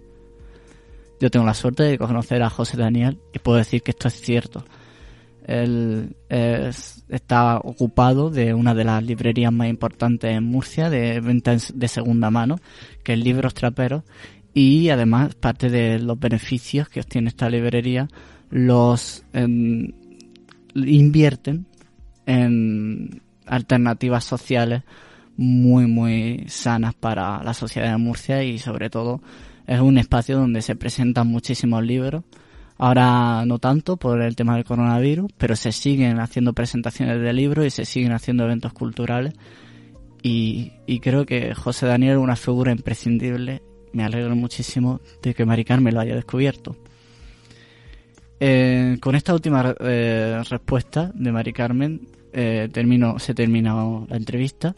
Yo 1.21 1.29
tengo 1.29 1.45
la 1.45 1.55
suerte 1.55 1.83
de 1.83 1.99
conocer 1.99 2.41
a 2.43 2.51
José 2.51 2.77
Daniel 2.77 3.19
y 3.35 3.41
puedo 3.41 3.59
decir 3.59 3.83
que 3.83 3.91
esto 3.91 4.07
es 4.07 4.21
cierto. 4.21 4.65
Él 5.45 6.15
está 6.29 7.59
ocupado 7.59 8.31
de 8.31 8.55
una 8.55 8.75
de 8.77 8.85
las 8.85 9.03
librerías 9.03 9.53
más 9.53 9.69
importantes 9.69 10.31
en 10.31 10.45
Murcia 10.45 10.89
de 10.89 11.19
venta 11.19 11.57
de 11.75 11.89
segunda 11.89 12.31
mano, 12.31 12.61
que 13.03 13.15
es 13.15 13.19
Libros 13.19 13.55
Traperos, 13.55 14.05
y 14.55 14.91
además 14.91 15.35
parte 15.35 15.69
de 15.69 15.99
los 15.99 16.19
beneficios 16.19 16.89
que 16.89 17.01
obtiene 17.01 17.29
esta 17.29 17.51
librería 17.51 18.09
los 18.51 19.25
em, 19.33 19.93
invierten 20.75 21.67
en 22.27 23.23
alternativas 23.47 24.25
sociales 24.25 24.83
muy, 25.37 25.87
muy 25.87 26.45
sanas 26.49 26.95
para 26.95 27.43
la 27.43 27.55
sociedad 27.55 27.93
de 27.93 27.99
Murcia 27.99 28.43
y 28.43 28.59
sobre 28.59 28.91
todo 28.91 29.21
es 29.67 29.81
un 29.81 29.99
espacio 29.99 30.39
donde 30.39 30.63
se 30.63 30.77
presentan 30.77 31.27
muchísimos 31.27 31.85
libros. 31.85 32.25
Ahora 32.79 33.45
no 33.47 33.59
tanto 33.59 33.97
por 33.97 34.21
el 34.21 34.37
tema 34.37 34.55
del 34.55 34.65
coronavirus, 34.65 35.33
pero 35.39 35.57
se 35.57 35.73
siguen 35.73 36.21
haciendo 36.21 36.53
presentaciones 36.53 37.21
de 37.21 37.33
libros 37.33 37.67
y 37.67 37.71
se 37.71 37.85
siguen 37.85 38.13
haciendo 38.13 38.45
eventos 38.45 38.73
culturales. 38.73 39.35
Y, 40.23 40.73
creo 41.01 41.25
que 41.25 41.55
José 41.55 41.87
Daniel 41.87 42.15
es 42.15 42.19
una 42.19 42.37
figura 42.37 42.73
imprescindible. 42.73 43.63
Me 43.93 44.05
alegro 44.05 44.35
muchísimo 44.35 45.01
de 45.23 45.35
que 45.35 45.45
Mari 45.45 45.65
Carmen 45.65 45.95
lo 45.95 46.01
haya 46.01 46.17
descubierto. 46.17 46.77
Eh, 48.39 48.99
con 49.01 49.15
esta 49.15 49.33
última 49.33 49.75
eh, 49.81 50.43
respuesta 50.49 51.11
de 51.15 51.33
Mari 51.33 51.53
Carmen 51.55 52.09
eh, 52.33 52.69
se 53.19 53.35
termina 53.35 53.75
la 54.09 54.17
entrevista. 54.17 54.75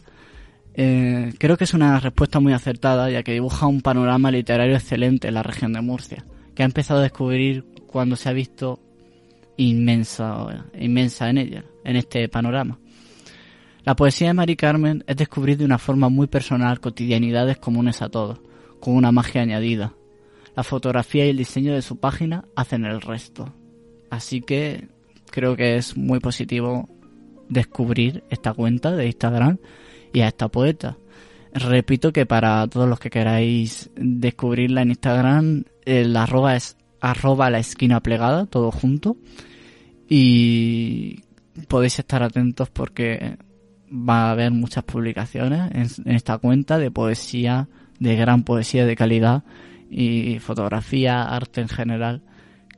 Creo 0.74 1.56
que 1.56 1.64
es 1.64 1.74
una 1.74 1.98
respuesta 1.98 2.38
muy 2.38 2.52
acertada, 2.52 3.10
ya 3.10 3.24
que 3.24 3.32
dibuja 3.32 3.66
un 3.66 3.80
panorama 3.80 4.30
literario 4.30 4.76
excelente 4.76 5.26
en 5.26 5.34
la 5.34 5.42
región 5.42 5.72
de 5.72 5.80
Murcia, 5.80 6.24
que 6.54 6.62
ha 6.62 6.66
empezado 6.66 7.00
a 7.00 7.02
descubrir 7.02 7.64
cuando 7.88 8.14
se 8.14 8.28
ha 8.28 8.32
visto 8.32 8.78
inmensa, 9.56 10.66
inmensa 10.78 11.30
en 11.30 11.38
ella, 11.38 11.64
en 11.82 11.96
este 11.96 12.28
panorama. 12.28 12.78
La 13.82 13.96
poesía 13.96 14.28
de 14.28 14.34
Mari 14.34 14.54
Carmen 14.54 15.02
es 15.08 15.16
descubrir 15.16 15.56
de 15.58 15.64
una 15.64 15.78
forma 15.78 16.08
muy 16.08 16.28
personal 16.28 16.78
cotidianidades 16.78 17.58
comunes 17.58 18.00
a 18.00 18.08
todos, 18.08 18.38
con 18.78 18.94
una 18.94 19.10
magia 19.10 19.42
añadida. 19.42 19.94
La 20.58 20.64
fotografía 20.64 21.24
y 21.24 21.28
el 21.28 21.36
diseño 21.36 21.72
de 21.72 21.82
su 21.82 22.00
página 22.00 22.44
hacen 22.56 22.84
el 22.84 23.00
resto. 23.00 23.54
Así 24.10 24.40
que 24.40 24.88
creo 25.30 25.54
que 25.54 25.76
es 25.76 25.96
muy 25.96 26.18
positivo 26.18 26.88
descubrir 27.48 28.24
esta 28.28 28.52
cuenta 28.54 28.90
de 28.90 29.06
Instagram 29.06 29.58
y 30.12 30.18
a 30.18 30.26
esta 30.26 30.48
poeta. 30.48 30.98
Repito 31.52 32.12
que 32.12 32.26
para 32.26 32.66
todos 32.66 32.88
los 32.88 32.98
que 32.98 33.08
queráis 33.08 33.88
descubrirla 33.94 34.82
en 34.82 34.88
Instagram, 34.88 35.64
el 35.84 36.16
arroba 36.16 36.56
es 36.56 36.76
arroba 37.00 37.50
la 37.50 37.60
esquina 37.60 38.00
plegada, 38.00 38.46
todo 38.46 38.72
junto. 38.72 39.16
Y 40.08 41.20
podéis 41.68 42.00
estar 42.00 42.24
atentos 42.24 42.68
porque 42.68 43.36
va 43.92 44.22
a 44.22 44.32
haber 44.32 44.50
muchas 44.50 44.82
publicaciones 44.82 45.70
en, 46.04 46.16
esta 46.16 46.38
cuenta 46.38 46.78
de 46.78 46.90
poesía, 46.90 47.68
de 48.00 48.16
gran 48.16 48.42
poesía 48.42 48.86
de 48.86 48.96
calidad 48.96 49.44
y 49.90 50.38
fotografía, 50.38 51.22
arte 51.22 51.60
en 51.60 51.68
general, 51.68 52.22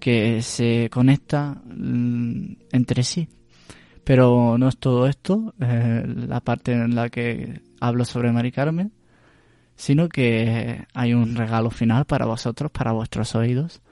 que 0.01 0.43
se 0.43 0.89
conecta 0.91 1.61
mm, 1.65 2.57
entre 2.73 3.03
sí. 3.03 3.29
Pero 4.05 4.57
no 4.59 4.69
es 4.69 4.79
todo 4.79 5.07
esto, 5.07 5.55
eh, 5.61 6.05
la 6.07 6.41
parte 6.41 6.73
en 6.73 6.95
la 6.95 7.11
que 7.11 7.61
hablo 7.81 8.05
sobre 8.05 8.33
Mari 8.33 8.51
Carmen, 8.51 8.93
sino 9.77 10.09
que 10.09 10.87
hay 10.95 11.15
un 11.15 11.37
regalo 11.37 11.71
final 11.71 12.07
para 12.07 12.27
vosotros, 12.27 12.71
para 12.71 12.93
vuestros 12.93 13.35
oídos. 13.35 13.83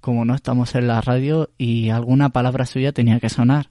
Como 0.00 0.24
no 0.24 0.34
estamos 0.34 0.74
en 0.74 0.86
la 0.86 1.00
radio 1.02 1.50
y 1.58 1.90
alguna 1.90 2.30
palabra 2.30 2.66
suya 2.66 2.92
tenía 2.92 3.20
que 3.20 3.28
sonar, 3.28 3.68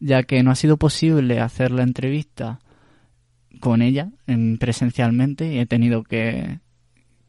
ya 0.00 0.24
que 0.24 0.42
no 0.42 0.50
ha 0.50 0.56
sido 0.56 0.76
posible 0.76 1.40
hacer 1.40 1.70
la 1.70 1.84
entrevista 1.84 2.58
con 3.60 3.80
ella 3.80 4.10
en, 4.26 4.58
presencialmente 4.58 5.52
y 5.52 5.58
he 5.58 5.66
tenido 5.66 6.02
que, 6.02 6.58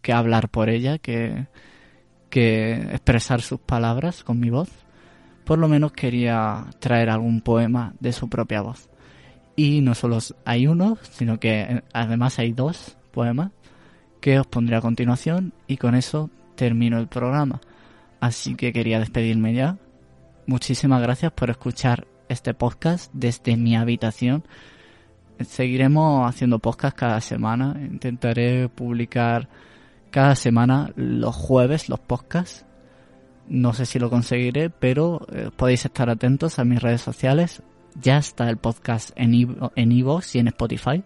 que 0.03 0.13
hablar 0.13 0.49
por 0.49 0.69
ella, 0.69 0.99
que, 0.99 1.47
que 2.29 2.73
expresar 2.73 3.41
sus 3.41 3.59
palabras 3.59 4.23
con 4.23 4.39
mi 4.39 4.51
voz 4.51 4.69
por 5.43 5.59
lo 5.59 5.67
menos 5.67 5.91
quería 5.91 6.65
traer 6.79 7.09
algún 7.09 7.41
poema 7.41 7.93
de 7.99 8.13
su 8.13 8.29
propia 8.29 8.61
voz. 8.61 8.89
Y 9.55 9.81
no 9.81 9.93
solo 9.93 10.19
hay 10.45 10.67
uno, 10.67 10.97
sino 11.11 11.39
que 11.39 11.61
eh, 11.61 11.83
además 11.93 12.39
hay 12.39 12.53
dos 12.53 12.97
poemas 13.11 13.51
que 14.19 14.39
os 14.39 14.47
pondré 14.47 14.77
a 14.77 14.81
continuación 14.81 15.53
y 15.67 15.77
con 15.77 15.95
eso 15.95 16.29
termino 16.55 16.97
el 16.97 17.07
programa. 17.07 17.61
Así 18.19 18.55
que 18.55 18.71
quería 18.71 18.99
despedirme 18.99 19.53
ya. 19.53 19.77
Muchísimas 20.47 21.01
gracias 21.01 21.31
por 21.33 21.49
escuchar 21.49 22.07
este 22.29 22.53
podcast 22.53 23.11
desde 23.13 23.57
mi 23.57 23.75
habitación. 23.75 24.43
Seguiremos 25.41 26.27
haciendo 26.27 26.59
podcast 26.59 26.97
cada 26.97 27.21
semana. 27.21 27.75
Intentaré 27.79 28.69
publicar 28.69 29.49
cada 30.13 30.35
semana 30.35 30.91
los 30.95 31.35
jueves 31.35 31.89
los 31.89 31.99
podcasts. 31.99 32.65
No 33.47 33.73
sé 33.73 33.87
si 33.87 33.97
lo 33.97 34.11
conseguiré, 34.11 34.69
pero 34.69 35.25
eh, 35.31 35.49
podéis 35.55 35.85
estar 35.85 36.07
atentos 36.07 36.59
a 36.59 36.63
mis 36.63 36.79
redes 36.79 37.01
sociales. 37.01 37.63
Ya 37.99 38.17
está 38.17 38.47
el 38.47 38.57
podcast 38.57 39.09
en 39.15 39.33
iVoox 39.91 40.35
y 40.35 40.39
en 40.39 40.49
Spotify. 40.49 41.03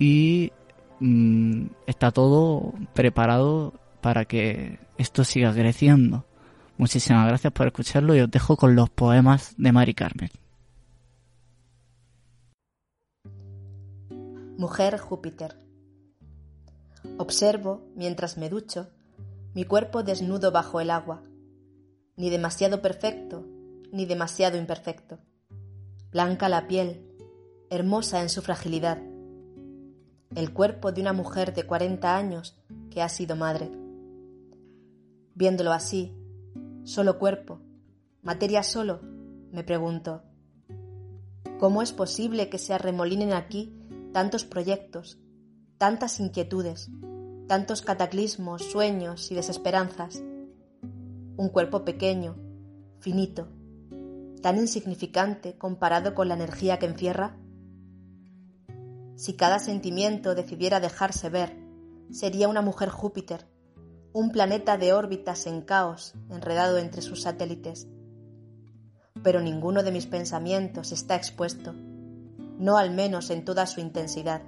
Y 0.00 0.50
mm, 0.98 1.66
está 1.86 2.10
todo 2.10 2.74
preparado 2.92 3.72
para 4.00 4.24
que 4.24 4.80
esto 4.98 5.22
siga 5.22 5.54
creciendo. 5.54 6.26
Muchísimas 6.78 7.28
gracias 7.28 7.52
por 7.52 7.68
escucharlo 7.68 8.16
y 8.16 8.20
os 8.20 8.30
dejo 8.30 8.56
con 8.56 8.74
los 8.74 8.90
poemas 8.90 9.54
de 9.58 9.70
Mari 9.70 9.94
Carmen. 9.94 10.30
Mujer 14.58 14.98
Júpiter. 14.98 15.61
Observo, 17.18 17.82
mientras 17.94 18.38
me 18.38 18.48
ducho, 18.48 18.88
mi 19.54 19.64
cuerpo 19.64 20.02
desnudo 20.02 20.50
bajo 20.50 20.80
el 20.80 20.90
agua, 20.90 21.22
ni 22.16 22.30
demasiado 22.30 22.80
perfecto, 22.80 23.44
ni 23.90 24.06
demasiado 24.06 24.56
imperfecto. 24.56 25.18
Blanca 26.10 26.48
la 26.48 26.66
piel, 26.68 27.06
hermosa 27.70 28.22
en 28.22 28.28
su 28.28 28.42
fragilidad. 28.42 28.98
El 30.34 30.52
cuerpo 30.52 30.92
de 30.92 31.00
una 31.00 31.12
mujer 31.12 31.54
de 31.54 31.64
40 31.64 32.16
años 32.16 32.56
que 32.90 33.02
ha 33.02 33.08
sido 33.08 33.36
madre. 33.36 33.70
Viéndolo 35.34 35.72
así, 35.72 36.14
solo 36.84 37.18
cuerpo, 37.18 37.60
materia 38.22 38.62
solo, 38.62 39.00
me 39.50 39.64
pregunto, 39.64 40.22
¿cómo 41.58 41.82
es 41.82 41.92
posible 41.92 42.48
que 42.48 42.58
se 42.58 42.72
arremolinen 42.72 43.32
aquí 43.32 43.74
tantos 44.12 44.44
proyectos, 44.44 45.18
tantas 45.82 46.20
inquietudes, 46.20 46.92
tantos 47.48 47.82
cataclismos, 47.82 48.62
sueños 48.62 49.32
y 49.32 49.34
desesperanzas? 49.34 50.22
Un 51.36 51.48
cuerpo 51.48 51.84
pequeño, 51.84 52.36
finito, 53.00 53.48
tan 54.42 54.58
insignificante 54.58 55.58
comparado 55.58 56.14
con 56.14 56.28
la 56.28 56.34
energía 56.34 56.78
que 56.78 56.86
encierra. 56.86 57.36
Si 59.16 59.34
cada 59.34 59.58
sentimiento 59.58 60.36
decidiera 60.36 60.78
dejarse 60.78 61.30
ver, 61.30 61.58
sería 62.12 62.46
una 62.46 62.62
mujer 62.62 62.88
Júpiter, 62.88 63.48
un 64.12 64.30
planeta 64.30 64.78
de 64.78 64.92
órbitas 64.92 65.48
en 65.48 65.62
caos 65.62 66.14
enredado 66.30 66.78
entre 66.78 67.02
sus 67.02 67.22
satélites. 67.22 67.88
Pero 69.24 69.40
ninguno 69.40 69.82
de 69.82 69.90
mis 69.90 70.06
pensamientos 70.06 70.92
está 70.92 71.16
expuesto, 71.16 71.72
no 71.72 72.76
al 72.76 72.92
menos 72.92 73.30
en 73.30 73.44
toda 73.44 73.66
su 73.66 73.80
intensidad. 73.80 74.42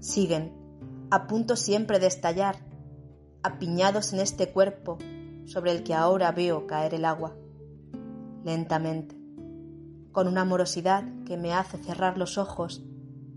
Siguen, 0.00 0.52
a 1.10 1.26
punto 1.26 1.56
siempre 1.56 1.98
de 1.98 2.06
estallar, 2.06 2.56
apiñados 3.42 4.12
en 4.12 4.20
este 4.20 4.50
cuerpo 4.50 4.98
sobre 5.44 5.72
el 5.72 5.82
que 5.82 5.94
ahora 5.94 6.32
veo 6.32 6.66
caer 6.66 6.94
el 6.94 7.04
agua, 7.04 7.36
lentamente, 8.44 9.16
con 10.12 10.28
una 10.28 10.42
amorosidad 10.42 11.04
que 11.24 11.36
me 11.36 11.52
hace 11.52 11.78
cerrar 11.78 12.18
los 12.18 12.38
ojos 12.38 12.84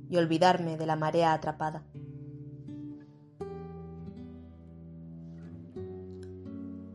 y 0.10 0.18
olvidarme 0.18 0.78
de 0.78 0.86
la 0.86 0.96
marea 0.96 1.34
atrapada. 1.34 1.84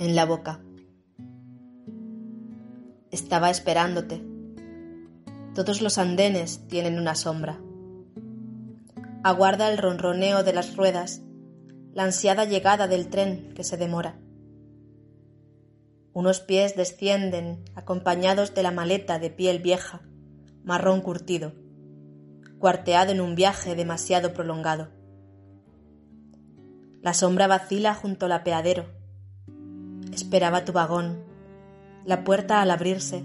en 0.05 0.15
la 0.15 0.27
boca. 0.27 0.61
Estaba 3.11 3.51
esperándote. 3.51 4.23
Todos 5.55 5.81
los 5.81 5.99
andenes 5.99 6.67
tienen 6.69 6.99
una 6.99 7.15
sombra. 7.15 7.59
Aguarda 9.25 9.71
el 9.73 9.79
ronroneo 9.79 10.45
de 10.45 10.53
las 10.53 10.77
ruedas, 10.77 11.23
la 11.95 12.05
ansiada 12.05 12.45
llegada 12.45 12.89
del 12.89 13.09
tren 13.09 13.55
que 13.55 13.65
se 13.65 13.79
demora. 13.79 14.19
Unos 16.13 16.41
pies 16.41 16.77
descienden 16.77 17.65
acompañados 17.75 18.55
de 18.55 18.63
la 18.63 18.71
maleta 18.71 19.19
de 19.19 19.31
piel 19.31 19.61
vieja, 19.61 20.03
marrón 20.63 21.01
curtido, 21.01 21.55
cuarteado 22.59 23.13
en 23.13 23.23
un 23.23 23.35
viaje 23.35 23.75
demasiado 23.75 24.35
prolongado. 24.35 24.91
La 27.01 27.15
sombra 27.15 27.47
vacila 27.47 27.95
junto 27.95 28.27
al 28.27 28.33
apeadero 28.33 28.85
Esperaba 30.13 30.67
tu 30.67 30.73
vagón, 30.73 31.25
la 32.05 32.25
puerta 32.25 32.61
al 32.61 32.71
abrirse, 32.71 33.25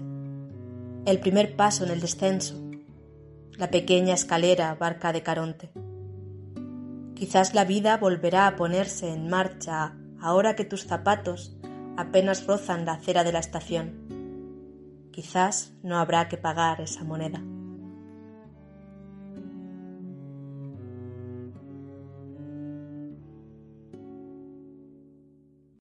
el 1.04 1.20
primer 1.20 1.56
paso 1.56 1.84
en 1.84 1.90
el 1.90 2.00
descenso, 2.00 2.54
la 3.58 3.70
pequeña 3.70 4.14
escalera 4.14 4.74
barca 4.76 5.12
de 5.12 5.22
Caronte. 5.22 5.70
Quizás 7.20 7.52
la 7.52 7.66
vida 7.66 7.98
volverá 7.98 8.46
a 8.46 8.56
ponerse 8.56 9.12
en 9.12 9.28
marcha 9.28 9.94
ahora 10.22 10.56
que 10.56 10.64
tus 10.64 10.86
zapatos 10.86 11.54
apenas 11.98 12.46
rozan 12.46 12.86
la 12.86 12.92
acera 12.92 13.24
de 13.24 13.32
la 13.32 13.40
estación. 13.40 15.10
Quizás 15.12 15.74
no 15.82 15.98
habrá 15.98 16.28
que 16.28 16.38
pagar 16.38 16.80
esa 16.80 17.04
moneda. 17.04 17.42